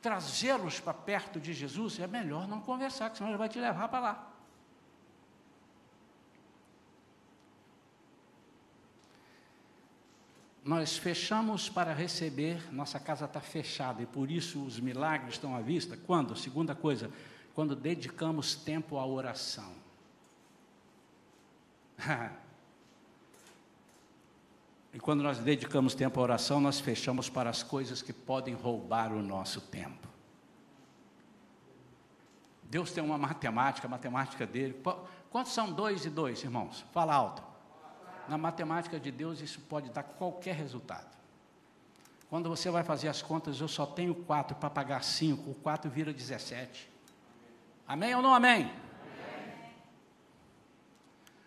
[0.02, 4.00] trazê-los para perto de Jesus, é melhor não conversar, senão ele vai te levar para
[4.00, 4.33] lá.
[10.64, 15.60] Nós fechamos para receber, nossa casa está fechada e por isso os milagres estão à
[15.60, 15.98] vista.
[15.98, 16.36] Quando?
[16.38, 17.12] Segunda coisa,
[17.54, 19.74] quando dedicamos tempo à oração.
[24.96, 29.12] E quando nós dedicamos tempo à oração, nós fechamos para as coisas que podem roubar
[29.12, 30.08] o nosso tempo.
[32.62, 34.80] Deus tem uma matemática, a matemática dele.
[35.32, 36.86] Quantos são dois e dois, irmãos?
[36.94, 37.53] Fala alto.
[38.28, 41.14] Na matemática de Deus, isso pode dar qualquer resultado.
[42.30, 45.90] Quando você vai fazer as contas, eu só tenho quatro para pagar cinco, o quatro
[45.90, 46.90] vira 17.
[47.88, 48.72] Amém ou não amém?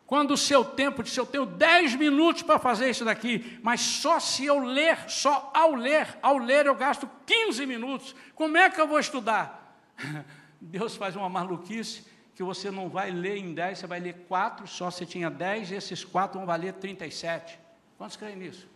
[0.07, 4.21] Quando o seu tempo, se eu tenho 10 minutos para fazer isso daqui, mas só
[4.21, 8.81] se eu ler, só ao ler, ao ler eu gasto 15 minutos, como é que
[8.81, 9.77] eu vou estudar?
[10.61, 12.05] Deus faz uma maluquice
[12.37, 15.73] que você não vai ler em 10, você vai ler 4, só você tinha 10,
[15.73, 17.59] esses 4 vão valer 37.
[17.99, 18.69] Quantos creem nisso?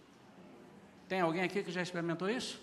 [1.06, 2.60] Tem alguém aqui que já experimentou isso?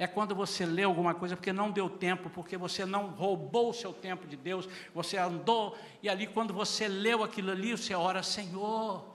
[0.00, 3.74] é quando você lê alguma coisa porque não deu tempo, porque você não roubou o
[3.74, 8.22] seu tempo de Deus, você andou, e ali quando você leu aquilo ali, você ora,
[8.22, 9.14] Senhor,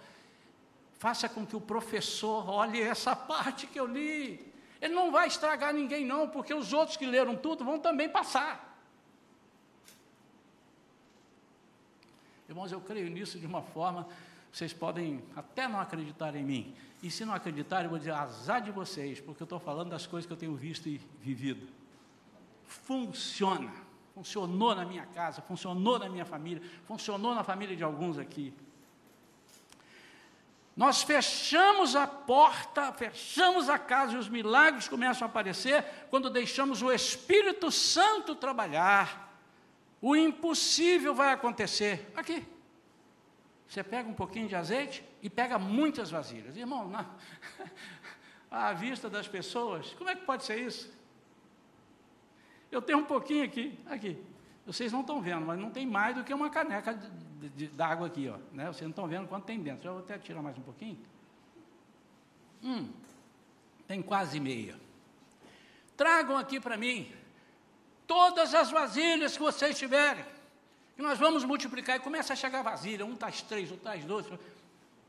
[1.00, 4.54] faça com que o professor olhe essa parte que eu li.
[4.80, 8.75] Ele não vai estragar ninguém, não, porque os outros que leram tudo vão também passar.
[12.48, 14.08] Irmãos, eu creio nisso de uma forma,
[14.52, 18.62] vocês podem até não acreditar em mim, e se não acreditarem, eu vou dizer azar
[18.62, 21.68] de vocês, porque eu estou falando das coisas que eu tenho visto e vivido.
[22.66, 23.72] Funciona.
[24.14, 28.54] Funcionou na minha casa, funcionou na minha família, funcionou na família de alguns aqui.
[30.76, 36.82] Nós fechamos a porta, fechamos a casa e os milagres começam a aparecer quando deixamos
[36.82, 39.25] o Espírito Santo trabalhar.
[40.06, 42.12] O impossível vai acontecer.
[42.16, 42.46] Aqui.
[43.68, 46.56] Você pega um pouquinho de azeite e pega muitas vasilhas.
[46.56, 47.10] Irmão, na,
[48.52, 50.94] à vista das pessoas, como é que pode ser isso?
[52.72, 54.24] Eu tenho um pouquinho aqui, aqui.
[54.64, 56.94] Vocês não estão vendo, mas não tem mais do que uma caneca
[57.74, 58.38] d'água aqui, ó.
[58.52, 58.68] Né?
[58.68, 59.86] Vocês não estão vendo quanto tem dentro.
[59.86, 61.00] Já vou até tirar mais um pouquinho.
[62.64, 62.92] Hum,
[63.88, 64.80] tem quase meia.
[65.98, 67.12] Tragam aqui para mim
[68.08, 70.26] todas as vasilhas que vocês tiverem.
[70.98, 74.26] Nós vamos multiplicar e começa a chegar vasilha, um traz três, outro traz dois.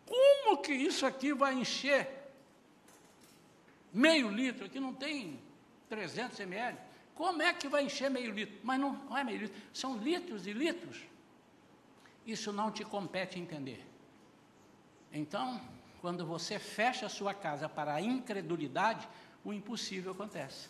[0.04, 2.08] Como que isso aqui vai encher
[3.92, 4.66] meio litro?
[4.66, 5.38] Aqui não tem
[5.88, 6.76] 300 ml.
[7.14, 8.58] Como é que vai encher meio litro?
[8.62, 10.98] Mas não, não é meio litro, são litros e litros.
[12.26, 13.86] Isso não te compete entender.
[15.12, 15.60] Então,
[16.00, 19.08] quando você fecha a sua casa para a incredulidade,
[19.44, 20.68] o impossível acontece.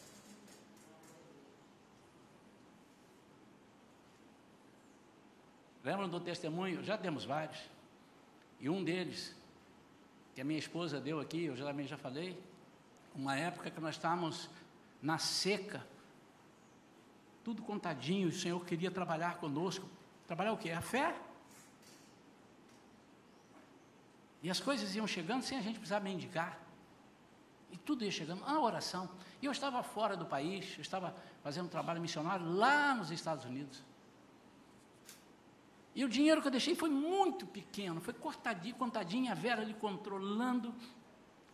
[5.87, 6.83] Lembram do testemunho?
[6.83, 7.61] Já temos vários.
[8.59, 9.33] E um deles,
[10.35, 12.37] que a minha esposa deu aqui, eu já, também já falei,
[13.15, 14.51] uma época que nós estávamos
[15.01, 15.87] na seca,
[17.45, 19.89] tudo contadinho, o Senhor queria trabalhar conosco.
[20.27, 20.73] Trabalhar o quê?
[20.73, 21.15] A fé.
[24.43, 26.59] E as coisas iam chegando sem a gente precisar mendigar.
[27.71, 29.09] E tudo ia chegando, a oração.
[29.41, 33.45] E eu estava fora do país, eu estava fazendo um trabalho missionário lá nos Estados
[33.45, 33.85] Unidos.
[35.97, 39.73] E o dinheiro que eu deixei foi muito pequeno, foi cortadinho, contadinho, a Vera ali
[39.73, 40.75] controlando.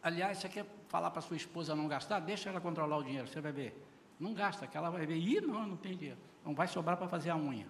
[0.02, 2.18] Aliás, você quer falar para sua esposa não gastar?
[2.18, 3.86] Deixa ela controlar o dinheiro, você vai ver.
[4.18, 5.16] Não gasta, que ela vai ver.
[5.16, 6.18] Ih, não, não tem dinheiro.
[6.44, 7.68] Não vai sobrar para fazer a unha.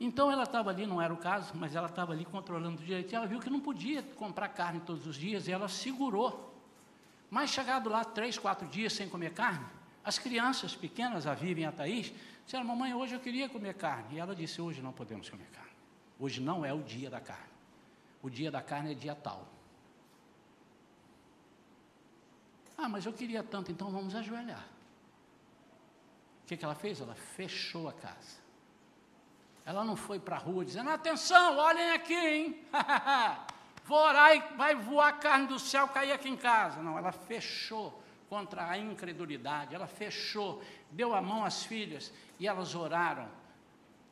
[0.00, 3.12] Então ela estava ali, não era o caso, mas ela estava ali controlando direito.
[3.12, 6.50] E ela viu que não podia comprar carne todos os dias e ela segurou.
[7.28, 9.66] Mas chegado lá três, quatro dias sem comer carne,
[10.02, 12.10] as crianças pequenas, a Vivian e a Thaís,
[12.50, 14.16] disseram, mamãe, hoje eu queria comer carne.
[14.16, 15.70] E ela disse, hoje não podemos comer carne.
[16.18, 17.54] Hoje não é o dia da carne.
[18.20, 19.46] O dia da carne é dia tal.
[22.76, 24.66] Ah, mas eu queria tanto, então vamos ajoelhar.
[26.42, 27.00] O que, que ela fez?
[27.00, 28.40] Ela fechou a casa.
[29.64, 32.64] Ela não foi para a rua dizendo, atenção, olhem aqui, hein?
[33.84, 36.82] Vou orar e vai voar carne do céu cair aqui em casa.
[36.82, 39.74] Não, ela fechou contra a incredulidade.
[39.74, 43.28] Ela fechou, deu a mão às filhas e elas oraram.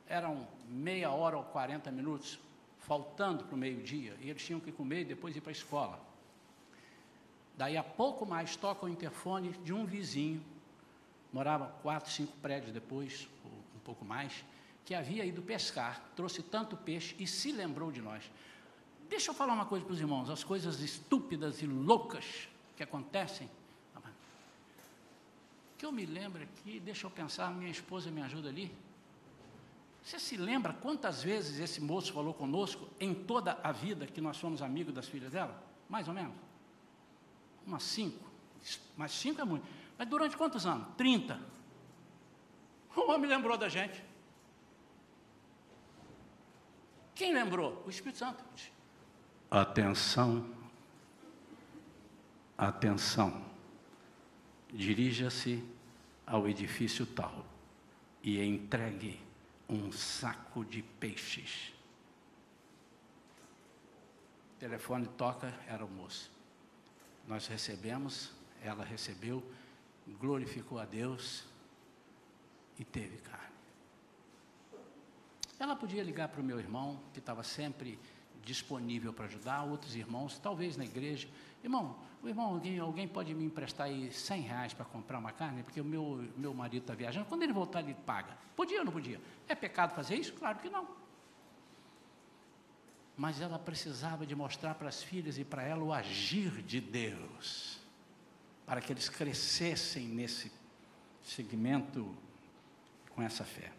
[0.09, 2.39] eram meia hora ou 40 minutos,
[2.81, 6.01] faltando para o meio-dia, e eles tinham que comer e depois ir para a escola.
[7.57, 10.43] Daí a pouco mais toca o interfone de um vizinho,
[11.31, 13.29] morava quatro, cinco prédios depois,
[13.77, 14.45] um pouco mais,
[14.85, 18.31] que havia ido pescar, trouxe tanto peixe e se lembrou de nós.
[19.11, 23.51] Deixa eu falar uma coisa para os irmãos, as coisas estúpidas e loucas que acontecem.
[25.79, 28.71] Que eu me lembro aqui, deixa eu pensar, minha esposa me ajuda ali.
[30.03, 34.37] Você se lembra quantas vezes esse moço falou conosco em toda a vida que nós
[34.37, 35.63] somos amigos das filhas dela?
[35.89, 36.35] Mais ou menos?
[37.65, 38.29] Umas cinco.
[38.97, 39.67] Mas cinco é muito.
[39.97, 40.89] Mas durante quantos anos?
[40.97, 41.41] Trinta.
[42.97, 44.03] O homem lembrou da gente.
[47.15, 47.83] Quem lembrou?
[47.87, 48.45] O Espírito Santo.
[49.51, 50.49] Atenção.
[52.57, 53.48] Atenção.
[54.73, 55.65] Dirija-se
[56.27, 57.45] ao edifício tal
[58.23, 59.21] e entregue
[59.69, 61.73] um saco de peixes.
[64.57, 66.31] O telefone toca, era o moço.
[67.27, 69.43] Nós recebemos, ela recebeu,
[70.19, 71.45] glorificou a Deus
[72.79, 73.49] e teve carne.
[75.59, 77.99] Ela podia ligar para o meu irmão, que estava sempre
[78.45, 81.29] disponível para ajudar, outros irmãos, talvez na igreja.
[81.63, 85.81] Irmão, irmão, alguém, alguém pode me emprestar aí 100 reais para comprar uma carne, porque
[85.81, 87.27] o meu, meu marido está viajando.
[87.27, 88.37] Quando ele voltar, ele paga.
[88.57, 89.21] Podia ou não podia?
[89.49, 90.33] É pecado fazer isso?
[90.35, 90.89] Claro que não.
[93.17, 97.81] Mas ela precisava de mostrar para as filhas e para ela o agir de Deus,
[98.65, 100.53] para que eles crescessem nesse
[101.23, 102.17] segmento
[103.11, 103.73] com essa fé.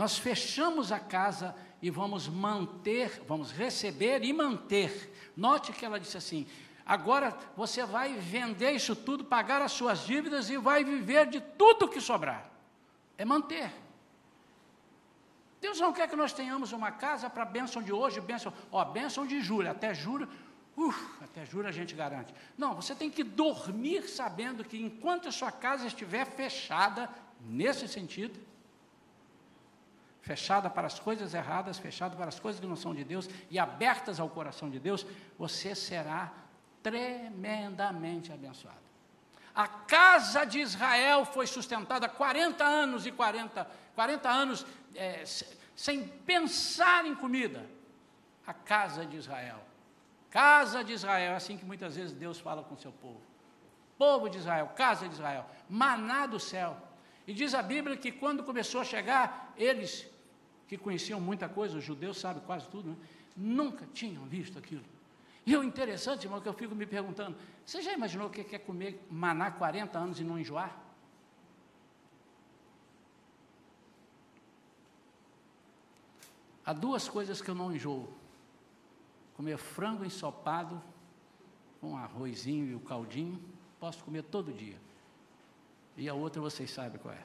[0.00, 5.12] Nós fechamos a casa e vamos manter, vamos receber e manter.
[5.36, 6.46] Note que ela disse assim:
[6.86, 11.86] agora você vai vender isso tudo, pagar as suas dívidas e vai viver de tudo
[11.86, 12.50] que sobrar.
[13.18, 13.70] É manter.
[15.60, 19.26] Deus não quer que nós tenhamos uma casa para bênção de hoje, bênção, ó, bênção
[19.26, 20.26] de julho, até julho,
[20.74, 22.34] uf, até julho a gente garante.
[22.56, 27.06] Não, você tem que dormir sabendo que enquanto a sua casa estiver fechada,
[27.42, 28.48] nesse sentido,
[30.20, 33.58] fechada para as coisas erradas, fechada para as coisas que não são de Deus e
[33.58, 35.06] abertas ao coração de Deus,
[35.38, 36.32] você será
[36.82, 38.78] tremendamente abençoado.
[39.54, 45.24] A casa de Israel foi sustentada 40 anos e 40, 40 anos é,
[45.74, 47.66] sem pensar em comida.
[48.46, 49.60] A casa de Israel.
[50.30, 53.20] Casa de Israel, é assim que muitas vezes Deus fala com o seu povo.
[53.98, 56.76] Povo de Israel, casa de Israel, maná do céu.
[57.26, 60.08] E diz a Bíblia que quando começou a chegar, eles
[60.66, 62.96] que conheciam muita coisa, os judeus sabem quase tudo, né?
[63.36, 64.84] nunca tinham visto aquilo.
[65.44, 68.58] E o interessante, irmão, que eu fico me perguntando: você já imaginou o que é
[68.58, 70.76] comer maná 40 anos e não enjoar?
[76.64, 78.08] Há duas coisas que eu não enjoo:
[79.34, 80.80] comer frango ensopado
[81.80, 83.42] com arrozinho e o caldinho,
[83.78, 84.78] posso comer todo dia.
[85.96, 87.22] E a outra vocês sabem qual é.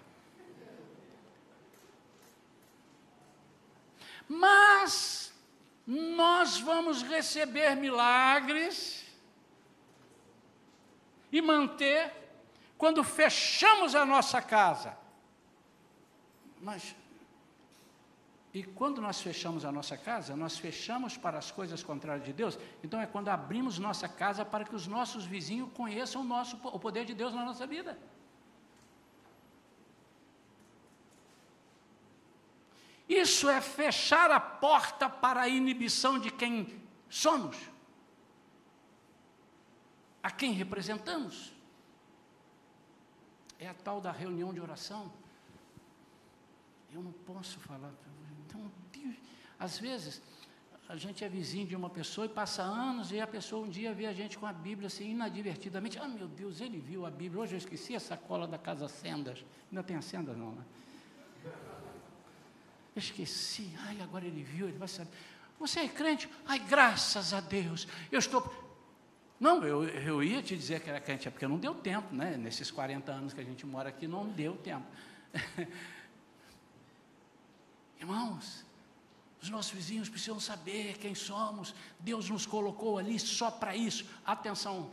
[4.27, 5.33] Mas
[5.85, 9.05] nós vamos receber milagres
[11.31, 12.11] e manter
[12.77, 14.97] quando fechamos a nossa casa.
[16.59, 16.95] Mas
[18.55, 22.57] e quando nós fechamos a nossa casa, nós fechamos para as coisas contrárias de Deus.
[22.81, 26.79] Então é quando abrimos nossa casa para que os nossos vizinhos conheçam o, nosso, o
[26.79, 27.99] poder de Deus na nossa vida.
[33.07, 37.57] Isso é fechar a porta para a inibição de quem somos,
[40.23, 41.53] a quem representamos.
[43.59, 45.11] É a tal da reunião de oração.
[46.91, 47.91] Eu não posso falar.
[48.45, 48.71] Então,
[49.59, 50.21] às vezes,
[50.87, 53.93] a gente é vizinho de uma pessoa e passa anos e a pessoa um dia
[53.93, 55.97] vê a gente com a Bíblia assim, inadvertidamente.
[55.97, 57.41] Ah, meu Deus, ele viu a Bíblia.
[57.41, 59.43] Hoje eu esqueci a sacola da Casa Sendas.
[59.71, 60.63] Ainda tem a Sendas, não, né?
[63.01, 65.11] Esqueci, ai, agora ele viu, ele vai saber.
[65.59, 66.29] Você é crente?
[66.45, 68.63] Ai, graças a Deus, eu estou.
[69.37, 72.37] Não, eu, eu ia te dizer que era crente, é porque não deu tempo, né?
[72.37, 74.87] Nesses 40 anos que a gente mora aqui, não deu tempo.
[77.99, 78.65] Irmãos,
[79.41, 81.75] os nossos vizinhos precisam saber quem somos.
[81.99, 84.05] Deus nos colocou ali só para isso.
[84.25, 84.89] Atenção.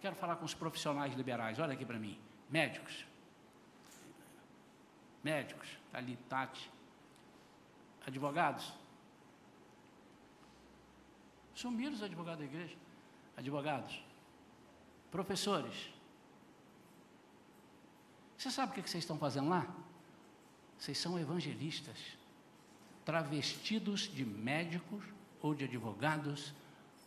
[0.00, 1.58] Quero falar com os profissionais liberais.
[1.58, 2.18] Olha aqui para mim.
[2.50, 3.06] Médicos.
[5.24, 6.70] Médicos Está ali, Tati.
[8.06, 8.72] Advogados.
[11.54, 12.74] Sumiram os advogados da igreja.
[13.36, 14.02] Advogados.
[15.10, 15.90] Professores.
[18.38, 19.66] Você sabe o que vocês estão fazendo lá?
[20.78, 21.98] Vocês são evangelistas,
[23.04, 25.04] travestidos de médicos,
[25.42, 26.54] ou de advogados,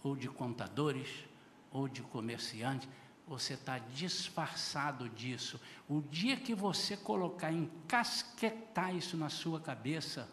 [0.04, 1.26] ou de contadores,
[1.72, 2.88] ou de comerciantes.
[3.28, 5.60] Você está disfarçado disso.
[5.90, 10.30] O dia que você colocar, encasquetar isso na sua cabeça,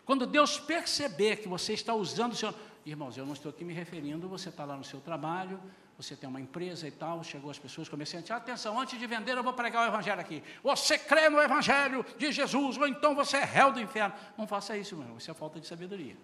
[0.04, 2.52] quando Deus perceber que você está usando o seu.
[2.84, 5.60] Irmãos, eu não estou aqui me referindo, você está lá no seu trabalho,
[5.96, 9.42] você tem uma empresa e tal, chegou as pessoas, comerciantes, atenção, antes de vender eu
[9.44, 10.42] vou pregar o evangelho aqui.
[10.64, 14.12] Você crê no evangelho de Jesus, ou então você é réu do inferno.
[14.36, 16.16] Não faça isso, irmão, isso é falta de sabedoria.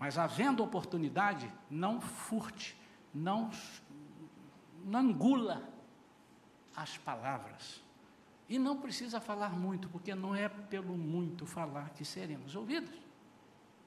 [0.00, 2.74] Mas havendo oportunidade, não furte,
[3.12, 3.50] não,
[4.82, 5.62] não engula
[6.74, 7.82] as palavras.
[8.48, 12.98] E não precisa falar muito, porque não é pelo muito falar que seremos ouvidos.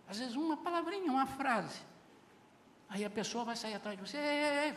[0.07, 1.81] Às vezes uma palavrinha, uma frase.
[2.87, 4.75] Aí a pessoa vai sair atrás de você, ei, ei,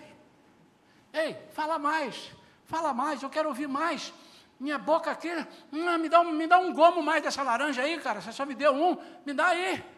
[1.13, 2.33] ei, ei fala mais,
[2.65, 4.11] fala mais, eu quero ouvir mais.
[4.59, 5.29] Minha boca aqui,
[5.71, 8.47] hum, me, dá um, me dá um gomo mais dessa laranja aí, cara, você só
[8.47, 9.96] me deu um, me dá aí.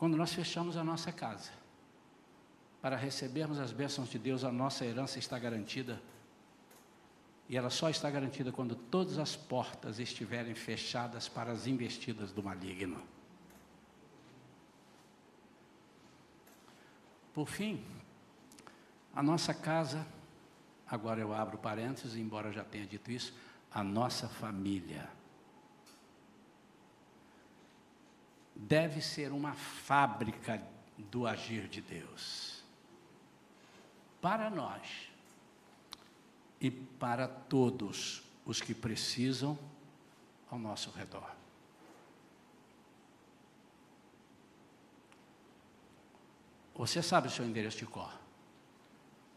[0.00, 1.50] Quando nós fechamos a nossa casa,
[2.80, 6.00] para recebermos as bênçãos de Deus, a nossa herança está garantida.
[7.50, 12.42] E ela só está garantida quando todas as portas estiverem fechadas para as investidas do
[12.42, 13.02] maligno.
[17.34, 17.84] Por fim,
[19.14, 20.06] a nossa casa,
[20.86, 23.34] agora eu abro parênteses, embora eu já tenha dito isso,
[23.70, 25.10] a nossa família
[28.54, 30.62] deve ser uma fábrica
[30.98, 32.62] do agir de Deus
[34.20, 35.08] para nós
[36.60, 39.58] e para todos os que precisam
[40.50, 41.34] ao nosso redor.
[46.74, 48.12] Você sabe o seu endereço de cor.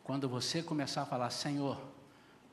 [0.03, 1.81] Quando você começar a falar, Senhor,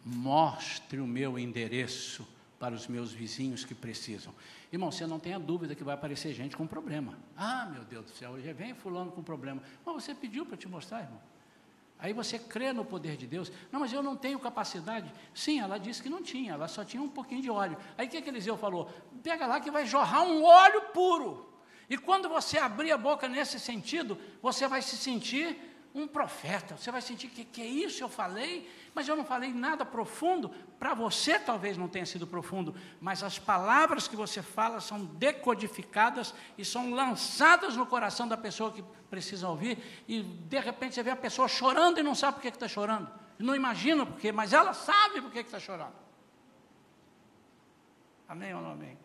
[0.05, 2.27] mostre o meu endereço
[2.61, 4.35] para os meus vizinhos que precisam.
[4.71, 7.19] Irmão, você não tenha dúvida que vai aparecer gente com problema.
[7.35, 9.63] Ah, meu Deus do céu, já vem fulano com problema.
[9.85, 11.19] Mas você pediu para te mostrar, irmão.
[11.99, 13.51] Aí você crê no poder de Deus.
[13.73, 15.11] Não, mas eu não tenho capacidade.
[15.35, 17.79] Sim, ela disse que não tinha, ela só tinha um pouquinho de óleo.
[17.97, 18.91] Aí o que, que Eliseu falou?
[19.23, 21.51] Pega lá que vai jorrar um óleo puro.
[21.89, 25.57] E quando você abrir a boca nesse sentido, você vai se sentir
[25.95, 26.77] um profeta.
[26.77, 30.49] Você vai sentir que, que é isso eu falei, mas eu não falei nada profundo.
[30.79, 36.35] Para você talvez não tenha sido profundo, mas as palavras que você fala são decodificadas
[36.57, 39.79] e são lançadas no coração da pessoa que precisa ouvir.
[40.07, 43.11] E de repente você vê a pessoa chorando e não sabe por que está chorando.
[43.39, 45.95] Não imagina por quê, mas ela sabe por que está chorando.
[48.29, 48.97] Amém ou não amém?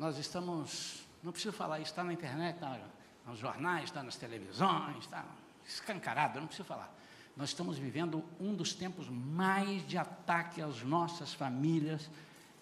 [0.00, 2.80] Nós estamos, não preciso falar isso, está na internet, está
[3.26, 5.26] nos jornais, está nas televisões, está
[5.66, 6.90] escancarado, não preciso falar.
[7.36, 12.08] Nós estamos vivendo um dos tempos mais de ataque às nossas famílias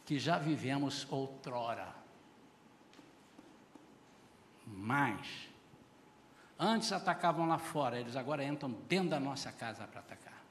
[0.05, 1.95] que já vivemos outrora.
[4.66, 5.49] Mais.
[6.59, 10.43] Antes atacavam lá fora, eles agora entram dentro da nossa casa para atacar.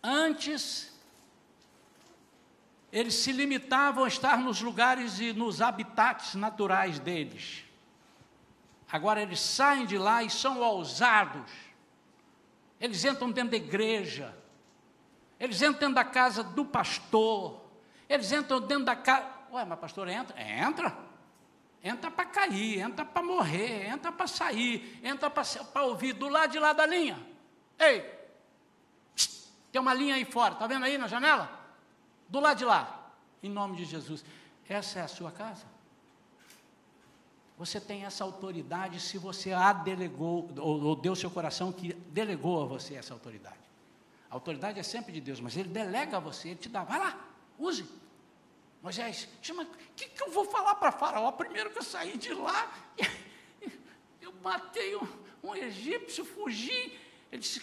[0.00, 0.87] Antes
[2.90, 7.64] eles se limitavam a estar nos lugares e nos habitats naturais deles.
[8.90, 11.50] Agora eles saem de lá e são ousados.
[12.80, 14.34] Eles entram dentro da igreja.
[15.38, 17.60] Eles entram dentro da casa do pastor.
[18.08, 19.26] Eles entram dentro da casa.
[19.52, 20.40] Ué, mas pastor entra?
[20.40, 20.96] Entra.
[21.82, 26.58] Entra para cair, entra para morrer, entra para sair, entra para ouvir do lado de
[26.58, 27.18] lá da linha.
[27.78, 28.04] Ei,
[29.70, 31.57] tem uma linha aí fora, está vendo aí na janela?
[32.28, 33.12] Do lado de lá,
[33.42, 34.24] em nome de Jesus.
[34.68, 35.64] Essa é a sua casa?
[37.56, 42.62] Você tem essa autoridade se você a delegou, ou, ou deu seu coração que delegou
[42.62, 43.56] a você essa autoridade.
[44.30, 46.98] A autoridade é sempre de Deus, mas Ele delega a você, Ele te dá, vai
[46.98, 47.18] lá,
[47.58, 47.84] use.
[48.80, 49.66] Moisés, o
[49.96, 51.32] que, que eu vou falar para Faraó?
[51.32, 52.72] Primeiro que eu saí de lá,
[54.22, 55.08] eu matei um,
[55.42, 56.96] um egípcio, fugi.
[57.32, 57.62] Ele disse,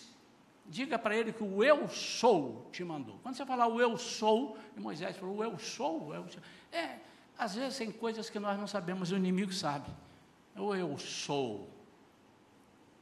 [0.67, 3.19] diga para ele que o eu sou te mandou.
[3.21, 6.41] Quando você falar o eu sou, e Moisés falou, o eu sou, eu sou.
[6.71, 6.97] É,
[7.37, 9.89] às vezes tem coisas que nós não sabemos, o inimigo sabe.
[10.55, 11.69] O eu sou.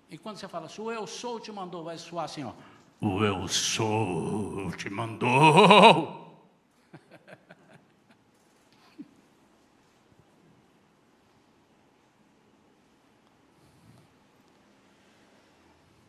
[0.09, 2.53] E quando você fala assim, o eu sou te mandou, vai soar assim, ó.
[2.99, 5.29] O eu sou te mandou.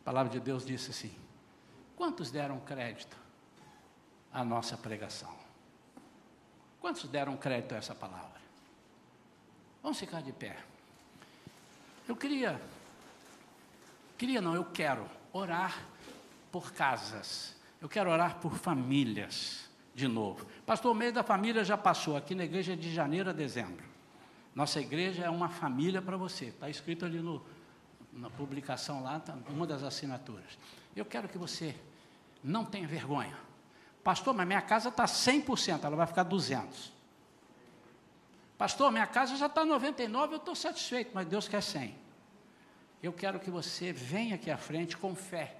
[0.01, 1.24] A palavra de Deus disse assim:
[1.95, 3.17] Quantos deram crédito
[4.35, 5.33] a nossa pregação.
[6.81, 8.41] Quantos deram crédito a essa palavra?
[9.81, 10.57] Vamos ficar de pé.
[12.07, 12.61] Eu queria,
[14.17, 15.85] queria não, eu quero orar
[16.51, 17.55] por casas.
[17.81, 20.45] Eu quero orar por famílias de novo.
[20.65, 23.85] Pastor, o mês da família já passou aqui na igreja de janeiro a dezembro.
[24.53, 26.45] Nossa igreja é uma família para você.
[26.45, 27.41] Está escrito ali no,
[28.15, 30.57] na publicação lá, tá, uma das assinaturas.
[30.95, 31.75] Eu quero que você
[32.43, 33.37] não tenha vergonha.
[34.03, 36.93] Pastor, mas minha casa está 100%, ela vai ficar 200.
[38.57, 41.93] Pastor, minha casa já está 99, eu estou satisfeito, mas Deus quer 100.
[43.03, 45.57] Eu quero que você venha aqui à frente com fé.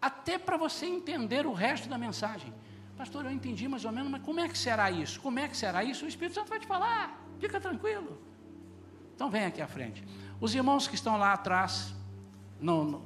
[0.00, 2.52] Até para você entender o resto da mensagem.
[2.96, 5.20] Pastor, eu entendi mais ou menos, mas como é que será isso?
[5.20, 6.04] Como é que será isso?
[6.04, 7.20] O Espírito Santo vai te falar.
[7.38, 8.31] Fica tranquilo.
[9.14, 10.04] Então vem aqui à frente.
[10.40, 11.94] Os irmãos que estão lá atrás,
[12.60, 13.02] no, no,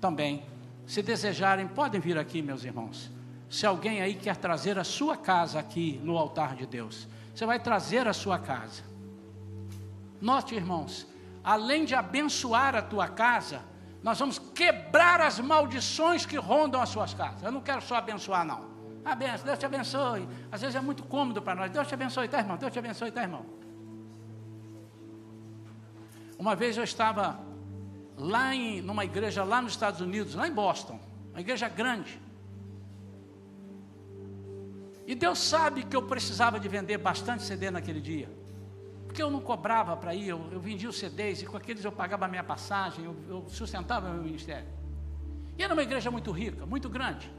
[0.00, 0.42] também,
[0.86, 3.10] se desejarem, podem vir aqui, meus irmãos.
[3.48, 7.58] Se alguém aí quer trazer a sua casa aqui no altar de Deus, você vai
[7.58, 8.82] trazer a sua casa.
[10.20, 11.06] Note, irmãos,
[11.42, 13.62] além de abençoar a tua casa,
[14.02, 17.42] nós vamos quebrar as maldições que rondam as suas casas.
[17.42, 18.70] Eu não quero só abençoar, não.
[19.04, 20.28] Abençoe, Deus te abençoe.
[20.50, 21.70] Às vezes é muito cômodo para nós.
[21.70, 22.56] Deus te abençoe, tá, irmão?
[22.56, 23.44] Deus te abençoe, tá, irmão?
[26.40, 27.38] Uma vez eu estava
[28.16, 30.98] lá em numa igreja lá nos Estados Unidos, lá em Boston,
[31.32, 32.18] uma igreja grande.
[35.06, 38.26] E Deus sabe que eu precisava de vender bastante CD naquele dia.
[39.06, 41.92] Porque eu não cobrava para ir, eu, eu, vendia os CDs e com aqueles eu
[41.92, 44.68] pagava a minha passagem, eu, eu sustentava o meu ministério.
[45.58, 47.30] E era uma igreja muito rica, muito grande.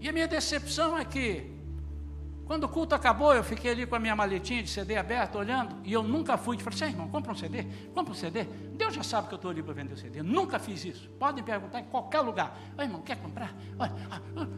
[0.00, 1.53] E a minha decepção é que
[2.46, 5.76] quando o culto acabou, eu fiquei ali com a minha maletinha de CD aberta, olhando,
[5.82, 6.58] e eu nunca fui.
[6.58, 7.64] Falei assim, irmão, compra um CD,
[7.94, 8.44] compra um CD.
[8.44, 10.22] Deus já sabe que eu estou ali para vender o CD.
[10.22, 11.08] Nunca fiz isso.
[11.18, 12.58] Podem perguntar em qualquer lugar.
[12.76, 13.54] Ô, irmão, quer comprar?
[13.78, 13.92] Olha,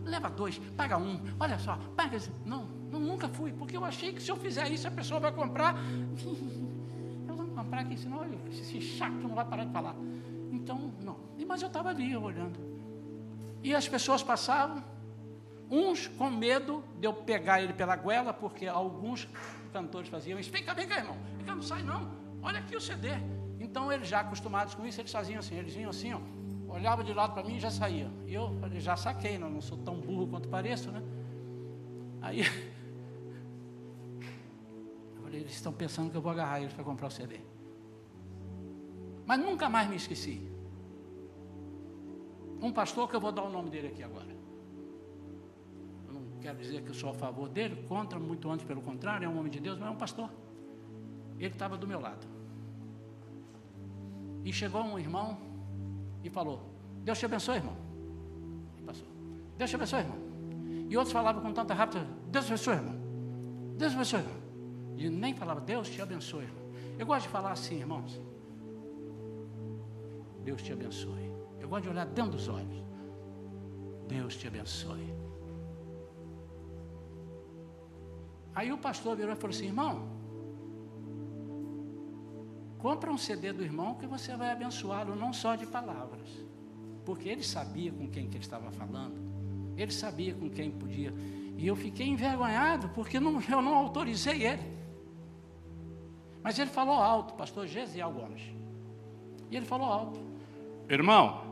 [0.05, 1.21] leva dois, paga um.
[1.39, 2.19] Olha só, paga.
[2.45, 5.33] Não, não, nunca fui, porque eu achei que se eu fizer isso, a pessoa vai
[5.33, 5.77] comprar.
[7.29, 9.97] Eu vou comprar aqui, senão esse chato não vai parar de falar.
[10.53, 11.19] Então, não.
[11.47, 12.59] Mas eu estava ali olhando.
[13.63, 14.83] E as pessoas passavam
[15.71, 19.29] Uns com medo de eu pegar ele pela goela, porque alguns
[19.73, 20.51] cantores faziam isso.
[20.51, 21.17] Vem cá, vem cá, irmão.
[21.37, 22.09] Vem cá, não sai não.
[22.41, 23.09] Olha aqui o CD.
[23.59, 25.57] Então, eles já acostumados com isso, eles faziam assim.
[25.57, 26.21] Eles vinham assim, ó.
[26.69, 28.09] Olhava de lado para mim e já saía.
[28.29, 31.03] Eu já saquei, não, não sou tão burro quanto pareço, né?
[32.23, 32.43] Aí,
[35.17, 37.41] eu falei, eles estão pensando que eu vou agarrar eles para comprar o CD.
[39.25, 40.49] Mas nunca mais me esqueci.
[42.63, 44.36] Um pastor que eu vou dar o nome dele aqui agora
[46.47, 49.37] quero dizer que eu sou a favor dele, contra, muito antes, pelo contrário, é um
[49.37, 50.31] homem de Deus, mas é um pastor.
[51.39, 52.25] Ele estava do meu lado.
[54.45, 55.37] E chegou um irmão
[56.23, 56.61] e falou:
[57.03, 57.77] Deus te abençoe, irmão.
[58.79, 59.09] E passou.
[59.59, 60.19] Deus te abençoe, irmão.
[60.89, 62.97] E outros falavam com tanta rápida: Deus te abençoe, irmão.
[63.77, 64.37] Deus te abençoe, irmão.
[64.97, 66.65] E nem falava: Deus te abençoe, irmão.
[66.97, 68.21] Eu gosto de falar assim, irmãos.
[70.45, 71.33] Deus te abençoe.
[71.59, 72.85] Eu gosto de olhar dentro dos olhos.
[74.07, 75.16] Deus te abençoe.
[78.57, 80.09] Aí o pastor virou e falou assim: irmão,
[82.79, 86.27] compra um CD do irmão que você vai abençoá-lo não só de palavras,
[87.05, 89.21] porque ele sabia com quem que ele estava falando,
[89.77, 91.13] ele sabia com quem podia.
[91.59, 94.75] E eu fiquei envergonhado porque não, eu não autorizei ele.
[96.43, 98.43] Mas ele falou alto, pastor Gesiel Gomes.
[99.51, 100.19] E ele falou alto:
[100.89, 101.43] Irmão,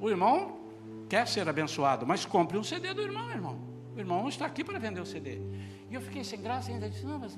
[0.00, 0.58] o irmão
[1.06, 3.65] quer ser abençoado, mas compre um CD do irmão, irmão.
[3.96, 5.38] O irmão está aqui para vender o CD.
[5.90, 7.36] E eu fiquei sem graça ainda disse, não, mas.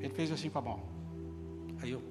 [0.00, 0.82] Ele fez assim com a mão.
[1.80, 2.02] Aí eu.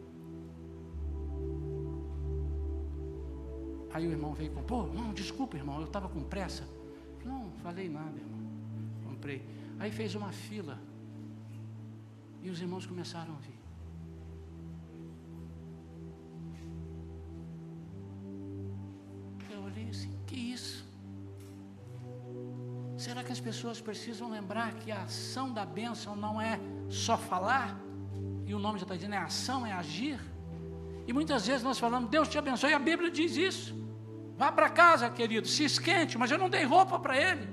[3.91, 6.65] Aí o irmão veio com, pô, não, desculpa, irmão, eu estava com pressa.
[7.25, 8.39] Não, falei nada, irmão.
[9.09, 9.41] Comprei.
[9.77, 10.79] Aí fez uma fila.
[12.41, 13.59] E os irmãos começaram a vir.
[19.51, 20.74] Eu olhei assim, que isso?
[23.15, 26.59] Será que as pessoas precisam lembrar que a ação da bênção não é
[26.89, 27.79] só falar?
[28.45, 30.19] E o nome já está dizendo, é ação, é agir.
[31.07, 33.73] E muitas vezes nós falamos, Deus te abençoe, e a Bíblia diz isso.
[34.37, 37.47] Vá para casa, querido, se esquente, mas eu não dei roupa para ele.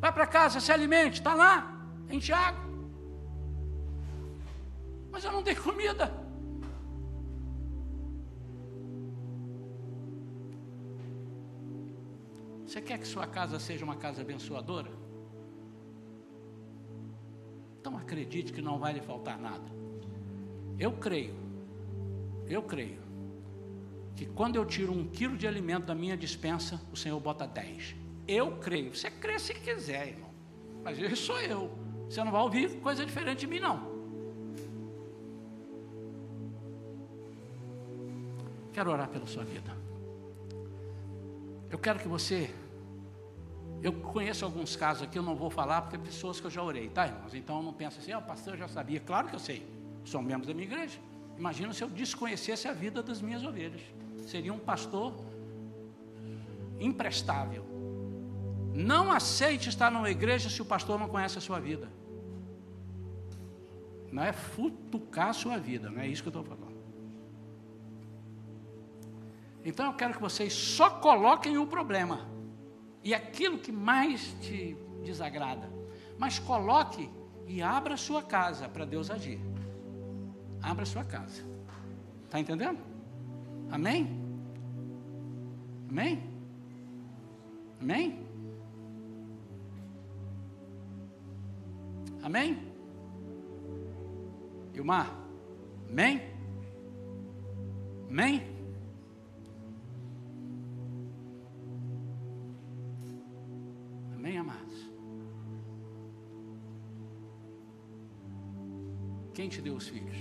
[0.00, 2.58] Vá para casa, se alimente, está lá, em Tiago.
[5.10, 6.25] Mas eu não dei comida.
[12.76, 14.90] Você quer que sua casa seja uma casa abençoadora?
[17.80, 19.64] Então acredite que não vai lhe faltar nada.
[20.78, 21.34] Eu creio,
[22.46, 23.00] eu creio,
[24.14, 27.96] que quando eu tiro um quilo de alimento da minha dispensa, o Senhor bota dez.
[28.28, 28.94] Eu creio.
[28.94, 30.34] Você crê se quiser, irmão.
[30.84, 31.70] Mas eu sou eu.
[32.10, 33.90] Você não vai ouvir coisa diferente de mim, não.
[38.74, 39.74] Quero orar pela sua vida.
[41.70, 42.50] Eu quero que você.
[43.82, 46.62] Eu conheço alguns casos aqui, eu não vou falar, porque é pessoas que eu já
[46.62, 47.34] orei, tá, irmãos?
[47.34, 49.00] Então não pensa assim, ah, o pastor já sabia.
[49.00, 49.66] Claro que eu sei.
[50.04, 50.98] São membros da minha igreja.
[51.36, 53.82] Imagina se eu desconhecesse a vida das minhas ovelhas.
[54.26, 55.12] Seria um pastor
[56.80, 57.64] imprestável.
[58.74, 61.88] Não aceite estar numa igreja se o pastor não conhece a sua vida.
[64.10, 66.76] Não é futucar a sua vida, não é isso que eu estou falando.
[69.64, 72.35] Então eu quero que vocês só coloquem o problema
[73.06, 75.70] e aquilo que mais te desagrada,
[76.18, 77.08] mas coloque
[77.46, 79.38] e abra a sua casa para Deus agir.
[80.60, 81.44] Abra a sua casa.
[82.24, 82.80] Está entendendo?
[83.70, 84.10] Amém?
[85.88, 86.20] Amém?
[87.80, 88.26] Amém?
[92.24, 92.72] Amém?
[94.74, 95.16] Ilmar?
[95.88, 96.22] Amém?
[98.10, 98.55] Amém?
[109.36, 110.16] Quem te deu os filhos?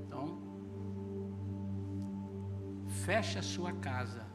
[0.00, 0.24] Então,
[3.04, 4.26] feche a sua casa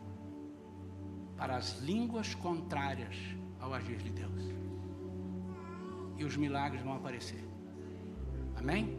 [1.36, 3.18] para as línguas contrárias
[3.60, 4.43] ao agir de Deus
[6.16, 7.43] e os milagres vão aparecer.
[8.56, 8.98] Amém?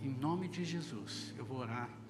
[0.00, 2.02] Em nome de Jesus, eu vou orar.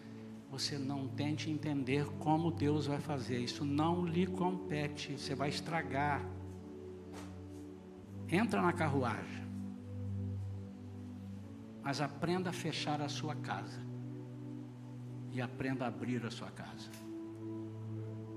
[0.52, 3.38] Você não tente entender como Deus vai fazer.
[3.38, 5.18] Isso não lhe compete.
[5.18, 6.22] Você vai estragar.
[8.28, 9.42] Entra na carruagem.
[11.82, 13.80] Mas aprenda a fechar a sua casa
[15.32, 16.90] e aprenda a abrir a sua casa.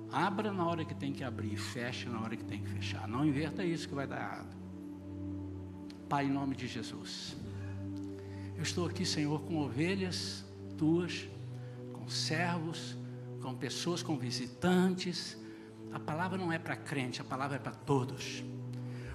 [0.10, 3.10] Abra na hora que tem que abrir, feche na hora que tem que fechar.
[3.10, 4.56] Não inverta isso que vai dar errado.
[6.08, 7.36] Pai, em nome de Jesus.
[8.56, 10.46] Eu estou aqui, Senhor, com ovelhas
[10.78, 11.28] tuas,
[12.06, 12.96] com servos,
[13.42, 15.36] com pessoas, com visitantes.
[15.92, 18.44] A palavra não é para crente, a palavra é para todos.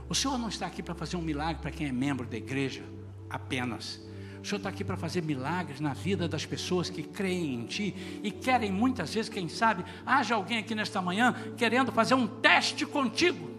[0.09, 2.83] O Senhor não está aqui para fazer um milagre para quem é membro da igreja
[3.29, 4.01] apenas.
[4.43, 8.21] O Senhor está aqui para fazer milagres na vida das pessoas que creem em Ti
[8.25, 12.85] e querem muitas vezes, quem sabe, haja alguém aqui nesta manhã querendo fazer um teste
[12.85, 13.50] contigo.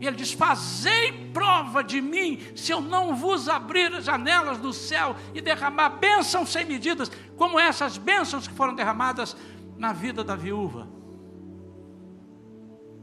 [0.00, 4.72] E ele diz: Fazei prova de mim, se eu não vos abrir as janelas do
[4.72, 9.36] céu e derramar bênçãos sem medidas, como essas bênçãos que foram derramadas
[9.76, 10.88] na vida da viúva.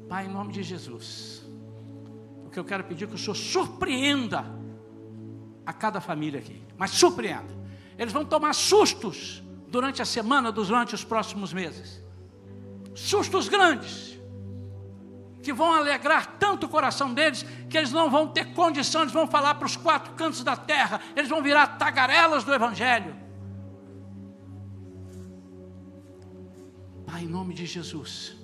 [0.07, 1.43] Pai, em nome de Jesus,
[2.45, 4.45] o que eu quero pedir é que o Senhor surpreenda
[5.65, 7.55] a cada família aqui mas surpreenda.
[7.97, 12.03] Eles vão tomar sustos durante a semana, durante os próximos meses.
[12.93, 14.14] Sustos grandes,
[15.45, 19.27] que vão alegrar tanto o coração deles, que eles não vão ter condição, eles vão
[19.27, 23.15] falar para os quatro cantos da terra, eles vão virar tagarelas do Evangelho.
[27.05, 28.35] Pai, em nome de Jesus,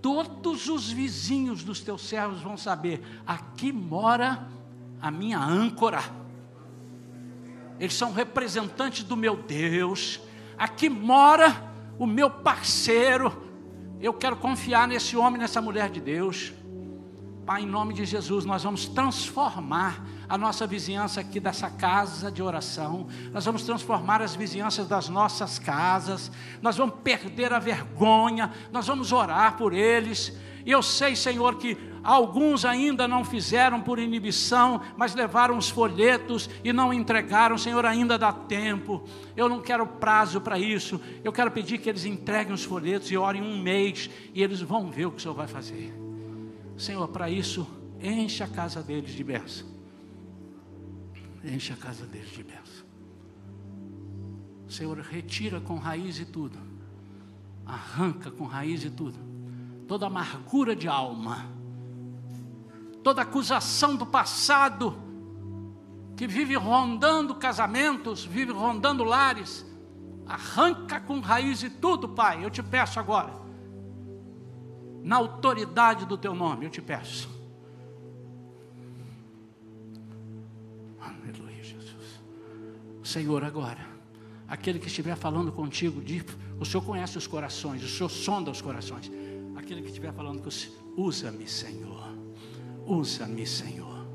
[0.00, 4.46] todos os vizinhos dos teus servos vão saber: aqui mora
[5.02, 6.04] a minha âncora.
[7.80, 10.20] Eles são representantes do meu Deus.
[10.56, 11.68] Aqui mora
[11.98, 13.47] o meu parceiro.
[14.00, 16.52] Eu quero confiar nesse homem, nessa mulher de Deus.
[17.44, 22.42] Pai, em nome de Jesus, nós vamos transformar a nossa vizinhança aqui dessa casa de
[22.42, 26.30] oração, nós vamos transformar as vizinhanças das nossas casas,
[26.60, 30.32] nós vamos perder a vergonha, nós vamos orar por eles.
[30.68, 36.48] E eu sei, Senhor, que Alguns ainda não fizeram por inibição, mas levaram os folhetos
[36.64, 37.58] e não entregaram.
[37.58, 39.04] Senhor, ainda dá tempo.
[39.36, 40.98] Eu não quero prazo para isso.
[41.22, 44.90] Eu quero pedir que eles entreguem os folhetos e orem um mês e eles vão
[44.90, 45.92] ver o que o Senhor vai fazer.
[46.78, 47.68] Senhor, para isso,
[48.00, 49.66] enche a casa deles de bênção.
[51.44, 52.86] Enche a casa deles de bênção.
[54.66, 56.58] Senhor, retira com raiz e tudo.
[57.66, 59.27] Arranca com raiz e tudo.
[59.88, 61.58] Toda amargura de alma
[63.08, 64.94] toda acusação do passado,
[66.14, 69.64] que vive rondando casamentos, vive rondando lares,
[70.26, 73.32] arranca com raiz e tudo, Pai, eu te peço agora,
[75.02, 77.30] na autoridade do teu nome, eu te peço.
[81.00, 82.20] Aleluia, Jesus.
[83.02, 83.86] Senhor, agora,
[84.46, 86.02] aquele que estiver falando contigo,
[86.60, 89.10] o Senhor conhece os corações, o Senhor sonda os corações
[89.58, 92.08] aquele que estiver falando com você, usa-me, Senhor.
[92.86, 94.06] Usa-me, Senhor.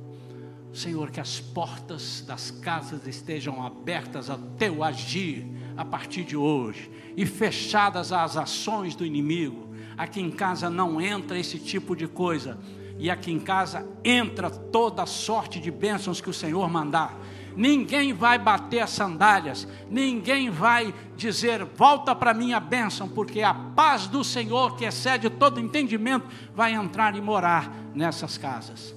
[0.73, 5.45] Senhor, que as portas das casas estejam abertas ao teu agir
[5.77, 9.69] a partir de hoje e fechadas às ações do inimigo.
[9.95, 12.57] Aqui em casa não entra esse tipo de coisa,
[12.97, 17.19] e aqui em casa entra toda sorte de bênçãos que o Senhor mandar.
[17.55, 24.07] Ninguém vai bater as sandálias, ninguém vai dizer, volta para minha bênção, porque a paz
[24.07, 28.95] do Senhor, que excede todo entendimento, vai entrar e morar nessas casas.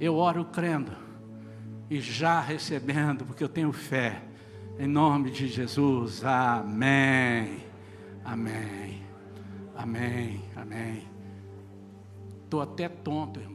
[0.00, 0.92] Eu oro crendo
[1.88, 4.22] e já recebendo, porque eu tenho fé.
[4.78, 6.24] Em nome de Jesus.
[6.24, 7.58] Amém.
[8.24, 9.02] Amém.
[9.76, 10.42] Amém.
[10.56, 11.06] Amém.
[12.44, 13.53] Estou até tonto, irmãos.